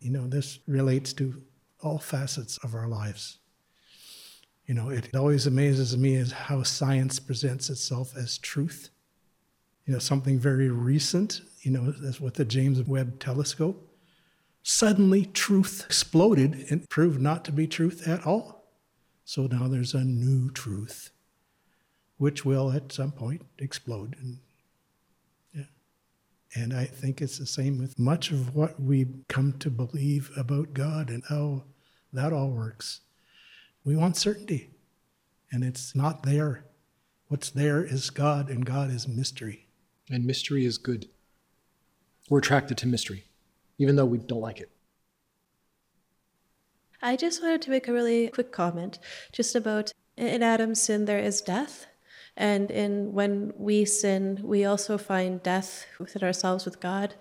You 0.04 0.10
know, 0.10 0.26
this 0.26 0.58
relates 0.66 1.14
to 1.14 1.42
all 1.82 1.98
facets 1.98 2.58
of 2.58 2.74
our 2.74 2.86
lives. 2.86 3.38
You 4.66 4.74
know, 4.74 4.90
it 4.90 5.16
always 5.16 5.46
amazes 5.46 5.96
me 5.96 6.16
is 6.16 6.30
how 6.30 6.62
science 6.62 7.18
presents 7.18 7.70
itself 7.70 8.14
as 8.14 8.36
truth. 8.36 8.90
You 9.86 9.94
know, 9.94 9.98
something 9.98 10.38
very 10.38 10.68
recent, 10.68 11.40
you 11.62 11.70
know, 11.70 11.94
as 12.06 12.20
with 12.20 12.34
the 12.34 12.44
James 12.44 12.82
Webb 12.82 13.18
telescope. 13.18 13.96
Suddenly, 14.62 15.24
truth 15.24 15.84
exploded 15.86 16.66
and 16.68 16.86
proved 16.90 17.22
not 17.22 17.42
to 17.46 17.52
be 17.52 17.66
truth 17.66 18.06
at 18.06 18.26
all. 18.26 18.66
So 19.24 19.46
now 19.46 19.68
there's 19.68 19.94
a 19.94 20.04
new 20.04 20.50
truth, 20.50 21.12
which 22.18 22.44
will 22.44 22.70
at 22.72 22.92
some 22.92 23.12
point 23.12 23.40
explode 23.58 24.16
and 24.20 24.40
and 26.54 26.72
I 26.72 26.84
think 26.84 27.20
it's 27.20 27.38
the 27.38 27.46
same 27.46 27.78
with 27.78 27.98
much 27.98 28.30
of 28.30 28.54
what 28.54 28.80
we 28.80 29.06
come 29.28 29.54
to 29.58 29.70
believe 29.70 30.30
about 30.36 30.72
God 30.72 31.10
and 31.10 31.22
how 31.28 31.64
that 32.12 32.32
all 32.32 32.50
works. 32.50 33.00
We 33.84 33.96
want 33.96 34.16
certainty, 34.16 34.70
and 35.50 35.64
it's 35.64 35.94
not 35.94 36.22
there. 36.22 36.64
What's 37.28 37.50
there 37.50 37.84
is 37.84 38.10
God, 38.10 38.48
and 38.48 38.64
God 38.64 38.90
is 38.90 39.08
mystery. 39.08 39.66
And 40.10 40.24
mystery 40.24 40.64
is 40.64 40.78
good. 40.78 41.08
We're 42.28 42.38
attracted 42.38 42.78
to 42.78 42.86
mystery, 42.86 43.24
even 43.78 43.96
though 43.96 44.04
we 44.04 44.18
don't 44.18 44.40
like 44.40 44.60
it. 44.60 44.70
I 47.02 47.16
just 47.16 47.42
wanted 47.42 47.62
to 47.62 47.70
make 47.70 47.88
a 47.88 47.92
really 47.92 48.28
quick 48.28 48.52
comment 48.52 48.98
just 49.32 49.54
about 49.54 49.92
in 50.16 50.42
Adam's 50.42 50.80
sin, 50.80 51.06
there 51.06 51.18
is 51.18 51.40
death. 51.40 51.86
And 52.36 52.70
in 52.70 53.12
when 53.12 53.52
we 53.56 53.84
sin, 53.84 54.40
we 54.42 54.64
also 54.64 54.98
find 54.98 55.42
death 55.42 55.86
within 55.98 56.22
ourselves 56.22 56.64
with 56.64 56.80
God. 56.80 57.14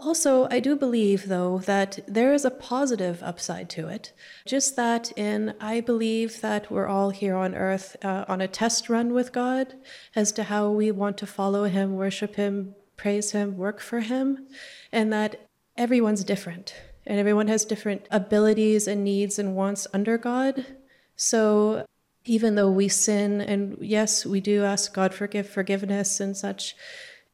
Also, 0.00 0.46
I 0.48 0.60
do 0.60 0.76
believe, 0.76 1.28
though, 1.28 1.58
that 1.58 1.98
there 2.06 2.32
is 2.32 2.44
a 2.44 2.50
positive 2.50 3.20
upside 3.22 3.68
to 3.70 3.88
it. 3.88 4.12
Just 4.46 4.76
that, 4.76 5.12
in 5.18 5.54
I 5.60 5.80
believe 5.80 6.40
that 6.40 6.70
we're 6.70 6.86
all 6.86 7.10
here 7.10 7.34
on 7.34 7.54
earth 7.54 7.96
uh, 8.04 8.24
on 8.28 8.40
a 8.40 8.48
test 8.48 8.88
run 8.88 9.12
with 9.12 9.32
God 9.32 9.74
as 10.14 10.30
to 10.32 10.44
how 10.44 10.70
we 10.70 10.92
want 10.92 11.18
to 11.18 11.26
follow 11.26 11.64
Him, 11.64 11.96
worship 11.96 12.36
Him, 12.36 12.76
praise 12.96 13.32
Him, 13.32 13.56
work 13.56 13.80
for 13.80 14.00
Him, 14.00 14.46
and 14.92 15.12
that 15.12 15.46
everyone's 15.76 16.22
different 16.24 16.74
and 17.08 17.18
everyone 17.18 17.48
has 17.48 17.64
different 17.64 18.06
abilities 18.10 18.86
and 18.86 19.02
needs 19.02 19.38
and 19.38 19.56
wants 19.56 19.86
under 19.94 20.18
God. 20.18 20.64
So 21.16 21.86
even 22.24 22.54
though 22.54 22.70
we 22.70 22.88
sin, 22.88 23.40
and 23.40 23.78
yes, 23.80 24.26
we 24.26 24.40
do 24.40 24.64
ask 24.64 24.92
God 24.92 25.14
forgive 25.14 25.48
forgiveness 25.48 26.20
and 26.20 26.36
such, 26.36 26.76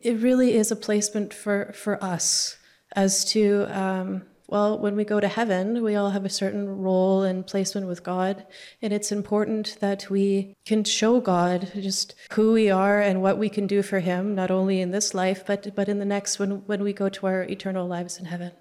it 0.01 0.20
really 0.20 0.55
is 0.55 0.70
a 0.70 0.77
placement 0.77 1.33
for, 1.33 1.73
for 1.75 2.03
us 2.03 2.57
as 2.94 3.25
to, 3.25 3.66
um, 3.70 4.23
well, 4.47 4.79
when 4.79 4.94
we 4.94 5.05
go 5.05 5.18
to 5.18 5.27
heaven, 5.27 5.83
we 5.83 5.97
all 5.97 6.11
have 6.11 6.25
a 6.25 6.31
certain 6.31 6.68
role 6.68 7.23
and 7.23 7.47
placement 7.47 7.87
with 7.87 8.03
God. 8.03 8.47
And 8.83 8.92
it's 8.92 9.11
important 9.11 9.79
that 9.81 10.11
we 10.11 10.55
can 10.66 10.85
show 10.85 11.20
God 11.20 11.73
just 11.75 12.14
who 12.33 12.53
we 12.53 12.70
are 12.70 13.01
and 13.01 13.23
what 13.23 13.38
we 13.38 13.49
can 13.49 13.66
do 13.66 13.83
for 13.83 14.01
Him, 14.01 14.35
not 14.35 14.51
only 14.51 14.81
in 14.81 14.90
this 14.90 15.14
life, 15.14 15.44
but, 15.47 15.75
but 15.75 15.88
in 15.88 15.99
the 15.99 16.05
next 16.05 16.38
when, 16.38 16.66
when 16.66 16.83
we 16.83 16.92
go 16.92 17.09
to 17.09 17.27
our 17.27 17.42
eternal 17.44 17.88
lives 17.88 18.18
in 18.18 18.27
heaven. 18.27 18.53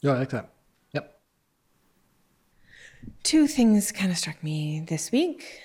Yeah, 0.00 0.12
I 0.12 0.18
like 0.20 0.30
that. 0.30 0.48
Two 3.28 3.46
things 3.46 3.92
kind 3.92 4.10
of 4.10 4.16
struck 4.16 4.42
me 4.42 4.82
this 4.88 5.12
week. 5.12 5.60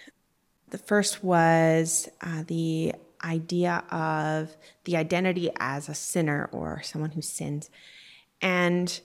The 0.71 0.77
first 0.77 1.23
was 1.23 2.09
uh, 2.19 2.43
the 2.45 2.93
idea 3.23 3.85
of 3.89 4.57
the 4.83 4.97
identity 4.97 5.49
as 5.61 5.87
a 5.87 5.93
sinner 5.93 6.49
or 6.51 6.81
someone 6.83 7.11
who 7.11 7.21
sins. 7.21 7.69
And 8.41 8.99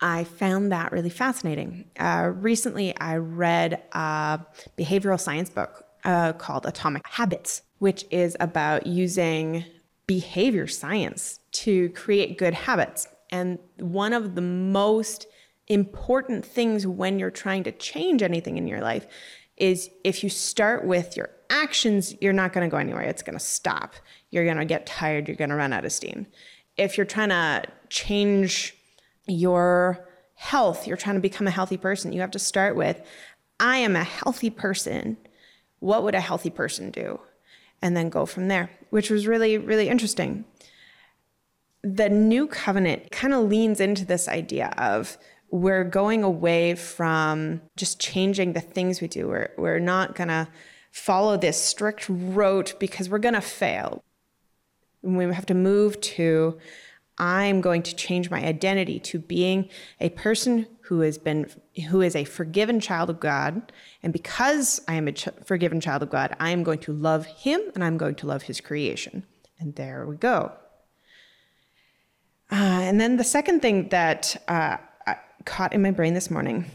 I 0.00 0.22
found 0.22 0.70
that 0.70 0.92
really 0.92 1.10
fascinating. 1.10 1.90
Uh, 1.98 2.30
recently, 2.32 2.96
I 2.96 3.16
read 3.16 3.82
a 3.90 4.38
behavioral 4.78 5.18
science 5.18 5.50
book 5.50 5.84
uh, 6.04 6.32
called 6.34 6.64
Atomic 6.64 7.08
Habits, 7.08 7.62
which 7.80 8.04
is 8.12 8.36
about 8.38 8.86
using 8.86 9.64
behavior 10.06 10.68
science 10.68 11.40
to 11.50 11.88
create 11.88 12.38
good 12.38 12.54
habits. 12.54 13.08
And 13.30 13.58
one 13.80 14.12
of 14.12 14.36
the 14.36 14.42
most 14.42 15.26
important 15.68 16.44
things 16.44 16.86
when 16.86 17.18
you're 17.18 17.30
trying 17.30 17.64
to 17.64 17.72
change 17.72 18.22
anything 18.22 18.56
in 18.56 18.66
your 18.66 18.80
life 18.80 19.06
is 19.56 19.90
if 20.04 20.22
you 20.22 20.30
start 20.30 20.84
with 20.84 21.16
your 21.16 21.30
actions, 21.50 22.14
you're 22.20 22.32
not 22.32 22.52
going 22.52 22.68
to 22.68 22.70
go 22.70 22.76
anywhere. 22.76 23.02
It's 23.02 23.22
going 23.22 23.38
to 23.38 23.44
stop. 23.44 23.94
You're 24.30 24.44
going 24.44 24.58
to 24.58 24.64
get 24.64 24.86
tired. 24.86 25.28
You're 25.28 25.36
going 25.36 25.50
to 25.50 25.56
run 25.56 25.72
out 25.72 25.84
of 25.84 25.92
steam. 25.92 26.26
If 26.76 26.96
you're 26.96 27.06
trying 27.06 27.30
to 27.30 27.64
change 27.88 28.76
your 29.26 30.06
health, 30.34 30.86
you're 30.86 30.96
trying 30.96 31.16
to 31.16 31.20
become 31.20 31.46
a 31.46 31.50
healthy 31.50 31.76
person, 31.76 32.12
you 32.12 32.20
have 32.20 32.30
to 32.32 32.38
start 32.38 32.76
with 32.76 33.00
I 33.58 33.78
am 33.78 33.96
a 33.96 34.04
healthy 34.04 34.50
person. 34.50 35.16
What 35.80 36.02
would 36.02 36.14
a 36.14 36.20
healthy 36.20 36.50
person 36.50 36.90
do? 36.90 37.20
And 37.80 37.96
then 37.96 38.10
go 38.10 38.26
from 38.26 38.48
there, 38.48 38.70
which 38.90 39.10
was 39.10 39.26
really, 39.26 39.56
really 39.56 39.88
interesting. 39.88 40.44
The 41.82 42.10
new 42.10 42.46
covenant 42.46 43.10
kind 43.12 43.32
of 43.32 43.44
leans 43.44 43.80
into 43.80 44.04
this 44.04 44.28
idea 44.28 44.74
of 44.76 45.16
we're 45.50 45.84
going 45.84 46.22
away 46.22 46.74
from 46.74 47.60
just 47.76 48.00
changing 48.00 48.52
the 48.52 48.60
things 48.60 49.00
we 49.00 49.08
do. 49.08 49.28
We're, 49.28 49.50
we're 49.56 49.78
not 49.78 50.14
going 50.14 50.28
to 50.28 50.48
follow 50.90 51.36
this 51.36 51.60
strict 51.60 52.06
rote 52.08 52.74
because 52.78 53.08
we're 53.08 53.18
going 53.18 53.34
to 53.34 53.40
fail. 53.40 54.02
We 55.02 55.24
have 55.32 55.46
to 55.46 55.54
move 55.54 56.00
to 56.00 56.58
I'm 57.18 57.60
going 57.60 57.82
to 57.84 57.94
change 57.94 58.30
my 58.30 58.44
identity 58.44 58.98
to 59.00 59.18
being 59.18 59.70
a 60.00 60.10
person 60.10 60.66
who 60.82 61.00
has 61.00 61.16
been 61.16 61.50
who 61.88 62.02
is 62.02 62.14
a 62.14 62.24
forgiven 62.24 62.78
child 62.78 63.08
of 63.10 63.20
God 63.20 63.72
and 64.02 64.12
because 64.12 64.80
I 64.86 64.94
am 64.94 65.08
a 65.08 65.12
ch- 65.12 65.28
forgiven 65.44 65.80
child 65.80 66.02
of 66.02 66.10
God 66.10 66.36
I 66.38 66.50
am 66.50 66.62
going 66.62 66.80
to 66.80 66.92
love 66.92 67.26
him 67.26 67.60
and 67.74 67.82
I'm 67.82 67.96
going 67.96 68.16
to 68.16 68.26
love 68.26 68.42
his 68.42 68.60
creation 68.60 69.24
and 69.58 69.74
there 69.76 70.06
we 70.06 70.16
go 70.16 70.52
uh, 72.52 72.54
and 72.54 73.00
then 73.00 73.16
the 73.16 73.24
second 73.24 73.60
thing 73.60 73.88
that 73.88 74.42
uh, 74.46 74.76
caught 75.46 75.72
in 75.72 75.80
my 75.80 75.90
brain 75.90 76.12
this 76.12 76.30
morning 76.30 76.66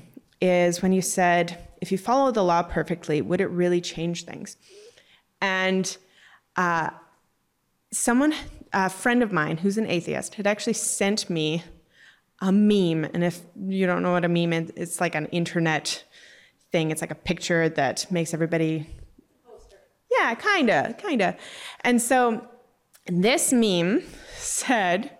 is 0.42 0.82
when 0.82 0.92
you 0.92 1.02
said 1.02 1.68
if 1.82 1.92
you 1.92 1.98
follow 1.98 2.32
the 2.32 2.44
law 2.44 2.64
perfectly 2.64 3.22
would 3.22 3.40
it 3.40 3.50
really 3.52 3.80
change 3.80 4.26
things 4.26 4.58
and 5.42 5.98
uh, 6.56 6.90
someone 7.92 8.34
a 8.74 8.90
friend 8.90 9.22
of 9.22 9.32
mine 9.32 9.58
who's 9.58 9.78
an 9.78 9.88
atheist 9.88 10.36
had 10.36 10.48
actually 10.48 10.74
sent 10.74 11.30
me 11.30 11.64
a 12.40 12.52
meme. 12.52 13.06
And 13.14 13.24
if 13.24 13.42
you 13.56 13.86
don't 13.86 14.02
know 14.02 14.12
what 14.12 14.26
a 14.26 14.30
meme 14.30 14.54
is, 14.54 14.72
it's 14.76 15.02
like 15.02 15.16
an 15.16 15.28
internet 15.28 16.04
thing. 16.72 16.92
It's 16.92 17.02
like 17.02 17.12
a 17.12 17.16
picture 17.16 17.70
that 17.70 18.12
makes 18.12 18.34
everybody. 18.34 18.88
Yeah, 20.12 20.34
kinda, 20.36 20.96
kinda. 20.98 21.38
And 21.82 22.02
so 22.02 22.48
this 23.06 23.54
meme 23.54 24.04
said, 24.36 25.18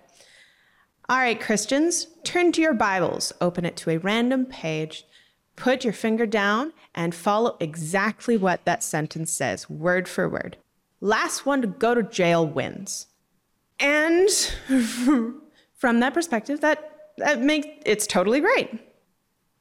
All 1.12 1.18
right, 1.18 1.38
Christians, 1.38 2.08
turn 2.24 2.54
to 2.54 2.62
your 2.62 2.74
Bibles, 2.74 3.34
open 3.42 3.66
it 3.66 3.76
to 3.76 3.90
a 3.90 3.98
random 3.98 4.46
page, 4.46 5.04
put 5.58 5.84
your 5.84 5.92
finger 5.92 6.26
down, 6.26 6.72
and 6.96 7.14
follow 7.14 7.58
exactly 7.60 8.38
what 8.38 8.64
that 8.64 8.82
sentence 8.82 9.30
says, 9.30 9.70
word 9.70 10.08
for 10.08 10.30
word. 10.30 10.56
Last 11.02 11.46
one 11.46 11.62
to 11.64 11.68
go 11.68 11.94
to 11.94 12.02
jail 12.02 12.48
wins. 12.48 13.08
And 13.78 14.30
from 15.74 16.00
that 16.00 16.14
perspective, 16.14 16.62
that, 16.62 17.00
that 17.18 17.42
makes 17.42 17.68
it's 17.86 18.08
totally 18.08 18.40
great. 18.40 18.70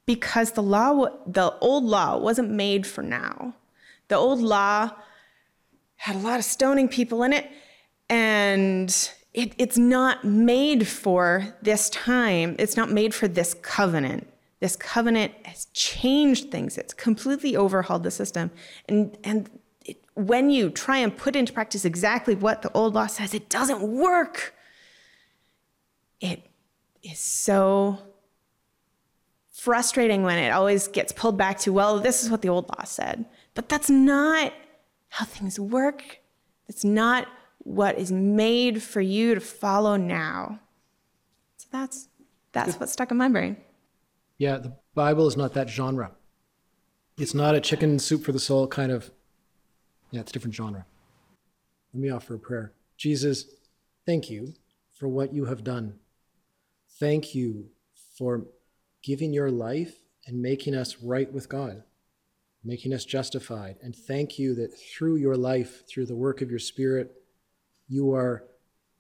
Because 0.07 0.53
the 0.53 0.63
law, 0.63 1.09
the 1.27 1.53
old 1.59 1.83
law 1.83 2.17
wasn't 2.17 2.53
made 2.53 2.87
for 2.87 3.03
now. 3.03 3.57
The 4.07 4.15
old 4.15 4.41
law 4.41 4.93
had 5.97 6.15
a 6.15 6.21
lot 6.21 6.39
of 6.39 6.45
stoning 6.45 6.87
people 6.87 7.25
in 7.25 7.33
it, 7.33 7.51
and 8.09 9.11
it, 9.33 9.55
it's 9.59 9.79
not 9.79 10.25
made 10.25 10.89
for 10.89 11.55
this 11.63 11.89
time. 11.91 12.57
It's 12.59 12.77
not 12.77 12.91
made 12.91 13.15
for 13.15 13.29
this 13.29 13.55
covenant. 13.55 14.27
This 14.59 14.77
covenant 14.77 15.33
has 15.45 15.67
changed 15.67 16.51
things. 16.51 16.77
It's 16.77 16.93
completely 16.93 17.57
overhauled 17.57 18.03
the 18.03 18.11
system. 18.11 18.51
And, 18.89 19.17
and 19.25 19.49
when 20.15 20.51
you 20.51 20.69
try 20.69 20.99
and 20.99 21.17
put 21.17 21.37
into 21.37 21.53
practice 21.53 21.85
exactly 21.85 22.35
what 22.35 22.63
the 22.63 22.73
old 22.73 22.95
law 22.95 23.07
says, 23.07 23.33
it 23.33 23.49
doesn't 23.49 23.81
work. 23.83 24.55
It 26.21 26.51
is 27.03 27.19
so 27.19 27.99
frustrating 29.53 30.23
when 30.23 30.39
it 30.39 30.51
always 30.51 30.89
gets 30.89 31.13
pulled 31.13 31.39
back 31.39 31.59
to, 31.61 31.73
well, 31.73 32.01
this 32.01 32.23
is 32.23 32.31
what 32.31 32.43
the 32.43 32.49
old 32.49 32.69
law 32.69 32.85
said. 32.85 33.25
But 33.55 33.69
that's 33.69 33.89
not 33.89 34.53
how 35.09 35.25
things 35.25 35.59
work. 35.59 36.21
It's 36.69 36.85
not 36.85 37.27
what 37.63 37.99
is 37.99 38.11
made 38.11 38.83
for 38.83 39.01
you 39.01 39.35
to 39.35 39.41
follow 39.41 39.97
now. 39.97 40.61
So 41.57 41.69
that's 41.71 42.09
that's 42.53 42.81
what 42.81 42.89
stuck 42.89 43.11
in 43.11 43.17
my 43.17 43.29
brain. 43.29 43.57
Yeah, 44.39 44.59
the 44.59 44.77
Bible 44.95 45.27
is 45.27 45.37
not 45.37 45.55
that 45.55 45.69
genre. 45.69 46.13
It's 47.19 47.35
not 47.35 47.55
a 47.55 47.61
chicken 47.61 47.99
soup 47.99 48.25
for 48.25 48.33
the 48.33 48.41
soul 48.41 48.67
kind 48.67 48.91
of 48.91 49.11
yeah, 50.11 50.21
it's 50.21 50.31
a 50.31 50.33
different 50.33 50.55
genre. 50.55 50.87
Let 51.95 52.01
me 52.01 52.11
offer 52.11 52.35
a 52.35 52.39
prayer. 52.39 52.73
Jesus, 52.97 53.47
thank 54.07 54.31
you 54.31 54.55
for 54.99 55.09
what 55.09 55.33
you 55.33 55.45
have 55.47 55.63
done. 55.63 55.95
Thank 56.99 57.35
you 57.35 57.69
for 58.17 58.47
giving 59.03 59.33
your 59.33 59.51
life 59.51 59.95
and 60.27 60.43
making 60.43 60.75
us 60.75 60.99
right 61.03 61.33
with 61.33 61.49
God, 61.49 61.83
making 62.65 62.93
us 62.93 63.05
justified. 63.05 63.77
And 63.83 63.95
thank 63.95 64.39
you 64.39 64.55
that 64.57 64.69
through 64.69 65.17
your 65.17 65.37
life, 65.37 65.87
through 65.89 66.07
the 66.07 66.15
work 66.15 66.43
of 66.43 66.51
your 66.51 66.59
Spirit, 66.59 67.20
you 67.91 68.15
are 68.15 68.45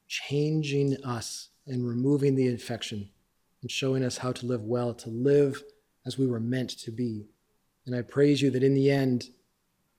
changing 0.08 0.96
us 1.04 1.50
and 1.66 1.86
removing 1.86 2.34
the 2.34 2.48
infection 2.48 3.08
and 3.62 3.70
showing 3.70 4.02
us 4.04 4.18
how 4.18 4.32
to 4.32 4.46
live 4.46 4.64
well, 4.64 4.92
to 4.92 5.08
live 5.08 5.62
as 6.04 6.18
we 6.18 6.26
were 6.26 6.40
meant 6.40 6.70
to 6.70 6.90
be. 6.90 7.28
And 7.86 7.94
I 7.94 8.02
praise 8.02 8.42
you 8.42 8.50
that 8.50 8.64
in 8.64 8.74
the 8.74 8.90
end, 8.90 9.30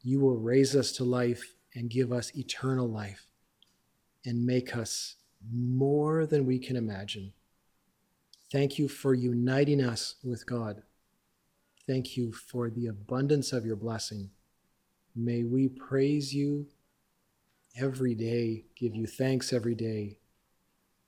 you 0.02 0.20
will 0.20 0.38
raise 0.38 0.76
us 0.76 0.92
to 0.94 1.06
life 1.06 1.56
and 1.74 1.90
give 1.90 2.12
us 2.12 2.36
eternal 2.36 2.88
life 2.88 3.28
and 4.26 4.46
make 4.46 4.76
us 4.76 5.16
more 5.50 6.26
than 6.26 6.46
we 6.46 6.60
can 6.60 6.76
imagine. 6.76 7.32
Thank 8.52 8.78
you 8.78 8.90
for 8.90 9.14
uniting 9.14 9.82
us 9.82 10.16
with 10.22 10.46
God. 10.46 10.84
Thank 11.88 12.18
you 12.18 12.34
for 12.34 12.70
the 12.70 12.88
abundance 12.88 13.54
of 13.54 13.66
your 13.66 13.78
blessing. 13.78 14.32
May 15.16 15.44
we 15.44 15.70
praise 15.70 16.34
you 16.34 16.68
every 17.76 18.16
day, 18.16 18.66
give 18.76 18.96
you 18.96 19.08
thanks 19.08 19.54
every 19.54 19.76
day, 19.76 20.18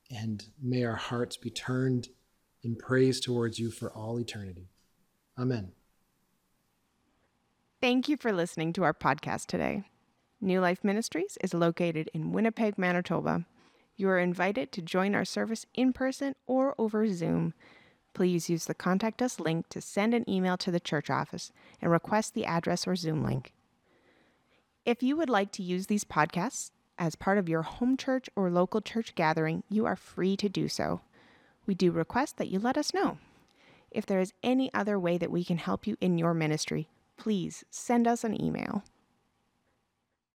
and 0.10 0.46
may 0.62 0.84
our 0.84 0.96
hearts 0.96 1.38
be 1.38 1.50
turned 1.50 2.10
in 2.64 2.76
praise 2.76 3.20
towards 3.20 3.60
you 3.60 3.72
for 3.72 3.92
all 3.92 4.20
eternity. 4.20 4.70
Amen. 5.38 5.72
Thank 7.82 8.08
you 8.08 8.16
for 8.16 8.32
listening 8.32 8.72
to 8.74 8.84
our 8.84 8.94
podcast 8.94 9.48
today. 9.48 9.84
New 10.40 10.62
Life 10.62 10.84
Ministries 10.84 11.38
is 11.42 11.54
located 11.54 12.10
in 12.14 12.32
Winnipeg, 12.32 12.78
Manitoba. 12.78 13.46
You 13.96 14.10
are 14.10 14.20
invited 14.20 14.72
to 14.72 14.82
join 14.82 15.16
our 15.16 15.26
service 15.26 15.66
in 15.74 15.94
person 15.94 16.36
or 16.48 16.76
over 16.78 17.08
Zoom. 17.08 17.54
Please 18.14 18.50
use 18.50 18.66
the 18.66 18.74
Contact 18.74 19.22
Us 19.22 19.40
link 19.40 19.70
to 19.70 19.82
send 19.82 20.14
an 20.14 20.30
email 20.30 20.58
to 20.58 20.72
the 20.72 20.80
church 20.80 21.10
office 21.10 21.52
and 21.82 21.92
request 21.92 22.34
the 22.34 22.46
address 22.46 22.88
or 22.88 22.96
Zoom 22.96 23.24
link. 23.24 23.54
If 24.86 25.02
you 25.02 25.16
would 25.16 25.30
like 25.30 25.52
to 25.54 25.64
use 25.64 25.88
these 25.88 26.04
podcasts 26.04 26.72
as 27.00 27.16
part 27.16 27.38
of 27.38 27.48
your 27.48 27.62
home 27.62 27.96
church 27.96 28.30
or 28.36 28.50
local 28.50 28.82
church 28.82 29.16
gathering, 29.16 29.64
you 29.70 29.86
are 29.86 29.96
free 29.96 30.36
to 30.36 30.50
do 30.50 30.68
so. 30.68 31.00
We 31.66 31.74
do 31.74 31.90
request 31.90 32.36
that 32.38 32.50
you 32.50 32.60
let 32.60 32.78
us 32.78 32.94
know. 32.94 33.18
If 33.92 34.06
there 34.06 34.20
is 34.20 34.34
any 34.44 34.74
other 34.74 35.00
way 35.00 35.18
that 35.18 35.32
we 35.32 35.46
can 35.46 35.58
help 35.58 35.88
you 35.88 35.96
in 36.02 36.18
your 36.18 36.34
ministry, 36.34 36.90
please 37.16 37.64
send 37.70 38.08
us 38.08 38.26
an 38.26 38.44
email. 38.44 38.84